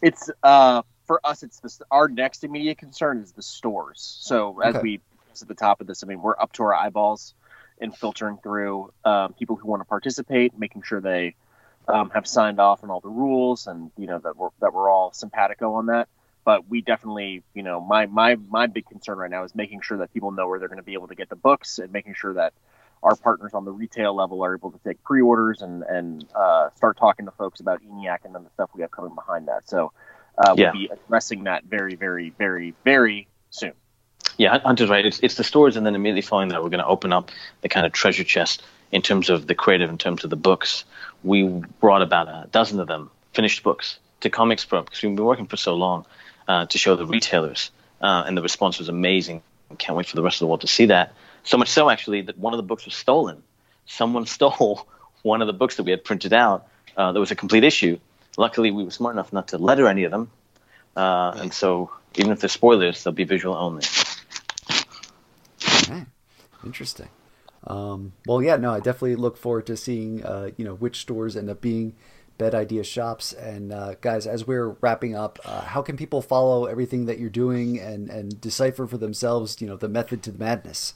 [0.02, 1.44] It's uh for us.
[1.44, 1.82] It's this.
[1.92, 4.18] Our next immediate concern is the stores.
[4.22, 4.82] So as Okay.
[4.82, 5.02] we
[5.42, 7.34] at the top of this, I mean, we're up to our eyeballs
[7.80, 11.36] in filtering through um, people who want to participate, making sure they
[11.88, 14.90] um, have signed off on all the rules, and you know that we're that we're
[14.90, 16.08] all simpatico on that.
[16.46, 19.98] But we definitely, you know, my my my big concern right now is making sure
[19.98, 22.14] that people know where they're going to be able to get the books, and making
[22.16, 22.54] sure that
[23.04, 26.98] our partners on the retail level are able to take pre-orders and and uh, start
[26.98, 29.68] talking to folks about ENIAC and then the stuff we have coming behind that.
[29.70, 29.92] So
[30.38, 30.72] uh, Yeah.
[30.72, 33.74] we'll be addressing that very, very, very, very soon.
[34.38, 35.06] Yeah, Hunter's right.
[35.06, 37.32] It's, it's the stores, and then immediately following that, we're going to open up
[37.62, 40.84] the kind of treasure chest in terms of the creative, in terms of the books.
[41.24, 41.44] We
[41.80, 45.48] brought about a dozen of them, finished books, to Comics Pro because we've been working
[45.48, 46.06] for so long
[46.48, 47.72] uh, to show the retailers,
[48.02, 49.42] uh, and the response was amazing.
[49.78, 51.14] Can't wait for the rest of the world to see that.
[51.44, 53.44] So much so, actually, that one of the books was stolen.
[53.86, 54.88] Someone stole
[55.22, 56.68] one of the books that we had printed out.
[56.98, 58.00] Uh, that was a complete issue.
[58.38, 60.30] Luckily, we were smart enough not to letter any of them,
[60.96, 63.84] uh, and so even if they're spoilers, they'll be visual only.
[65.84, 66.06] Okay.
[66.66, 67.10] Interesting.
[67.68, 71.36] Um, well, yeah, no, I definitely look forward to seeing, uh, you know, which stores
[71.36, 71.96] end up being
[72.38, 73.34] Bad Idea shops.
[73.34, 77.30] And uh, guys, as we're wrapping up, uh, how can people follow everything that you're
[77.30, 80.94] doing and and decipher for themselves, you know, the method to the madness?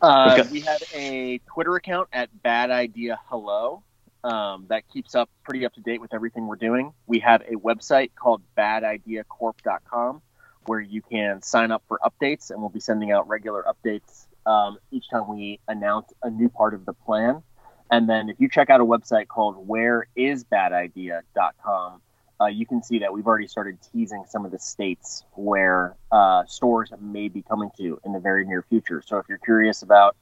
[0.00, 0.48] Uh, Okay.
[0.50, 3.82] We have a Twitter account at Bad Idea Hello
[4.24, 6.92] um, that keeps up pretty up to date with everything we're doing.
[7.06, 10.22] We have a website called BadIdeaCorp.com
[10.66, 14.78] where you can sign up for updates, and we'll be sending out regular updates um,
[14.90, 17.42] each time we announce a new part of the plan.
[17.90, 22.00] And then if you check out a website called whereisbadidea.com,
[22.40, 26.44] uh, you can see that we've already started teasing some of the states where uh,
[26.46, 29.02] stores may be coming to in the very near future.
[29.06, 30.16] So if you're curious about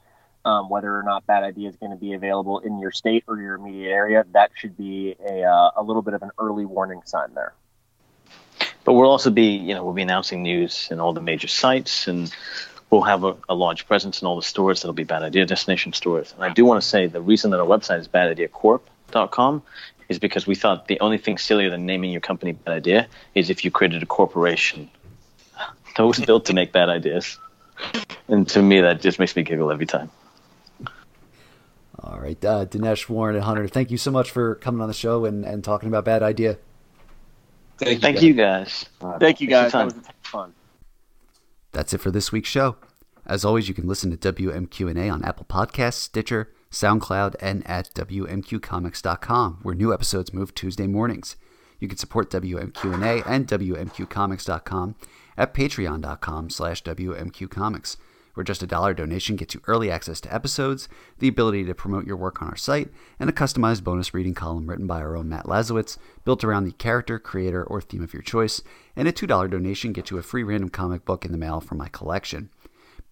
[0.44, 3.40] um, whether or not Bad Idea is going to be available in your state or
[3.40, 7.02] your immediate area, that should be a, uh, a little bit of an early warning
[7.04, 7.52] sign there.
[8.84, 12.08] But we'll also be, you know, we'll be announcing news in all the major sites,
[12.08, 12.34] and
[12.90, 15.92] we'll have a, a large presence in all the stores that'll be Bad Idea destination
[15.92, 16.32] stores.
[16.34, 19.62] And I do want to say the reason that our website is badideacorp.com
[20.08, 23.50] is because we thought the only thing sillier than naming your company Bad Idea is
[23.50, 24.90] if you created a corporation
[25.96, 27.38] that was built to make bad ideas.
[28.28, 30.10] And to me, that just makes me giggle every time.
[32.02, 34.94] All right, uh, Dinesh, Warren, and Hunter, thank you so much for coming on the
[34.94, 36.58] show and, and talking about Bad Idea.
[37.78, 38.24] Thank, Thank guys.
[38.24, 38.86] you, guys.
[39.18, 39.72] Thank you guys.
[39.72, 40.00] That was time.
[40.00, 40.54] a ton of fun.
[41.72, 42.76] That's it for this week's show.
[43.26, 49.58] As always, you can listen to WMQ&A on Apple Podcasts, Stitcher, SoundCloud, and at WMQComics.com,
[49.62, 51.36] where new episodes move Tuesday mornings.
[51.78, 54.94] You can support WMQ&A and WMQComics.com
[55.36, 57.96] at patreon.com slash WMQComics,
[58.34, 60.88] where just a dollar donation gets you early access to episodes,
[61.18, 62.88] the ability to promote your work on our site,
[63.18, 66.72] and a customized bonus reading column written by our own Matt Lazorwitz, built around the
[66.72, 68.62] character, creator, or theme of your choice,
[68.96, 71.78] and a $2 donation gets you a free random comic book in the mail from
[71.78, 72.50] my collection.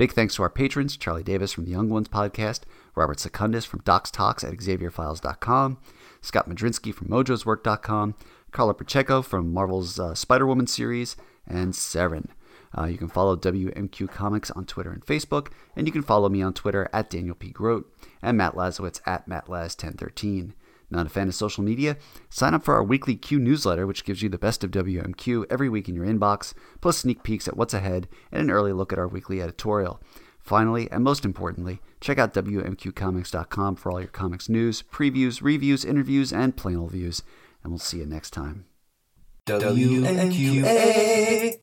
[0.00, 2.60] Big thanks to our patrons, Charlie Davis from the Young Ones podcast,
[2.94, 5.76] Robert Secundus from Docs Talks at XavierFiles.com,
[6.22, 8.14] Scott Madrinsky from Mojo'sWork.com,
[8.50, 11.16] Carla Pacheco from Marvel's uh, Spider Woman series,
[11.46, 12.28] and Seren.
[12.76, 16.42] Uh, you can follow WMQ Comics on Twitter and Facebook, and you can follow me
[16.42, 17.50] on Twitter at Daniel P.
[17.50, 17.92] Grote
[18.22, 20.52] and Matt Lazorwitz at MattLaz1013.
[20.90, 21.96] Not a fan of social media?
[22.28, 25.68] Sign up for our weekly Q newsletter, which gives you the best of WMQ every
[25.68, 28.98] week in your inbox, plus sneak peeks at what's ahead and an early look at
[28.98, 30.00] our weekly editorial.
[30.40, 36.32] Finally, and most importantly, check out WMQComics.com for all your comics news, previews, reviews, interviews,
[36.32, 37.22] and plain old views.
[37.62, 38.64] And we'll see you next time.
[39.46, 41.58] WMQA.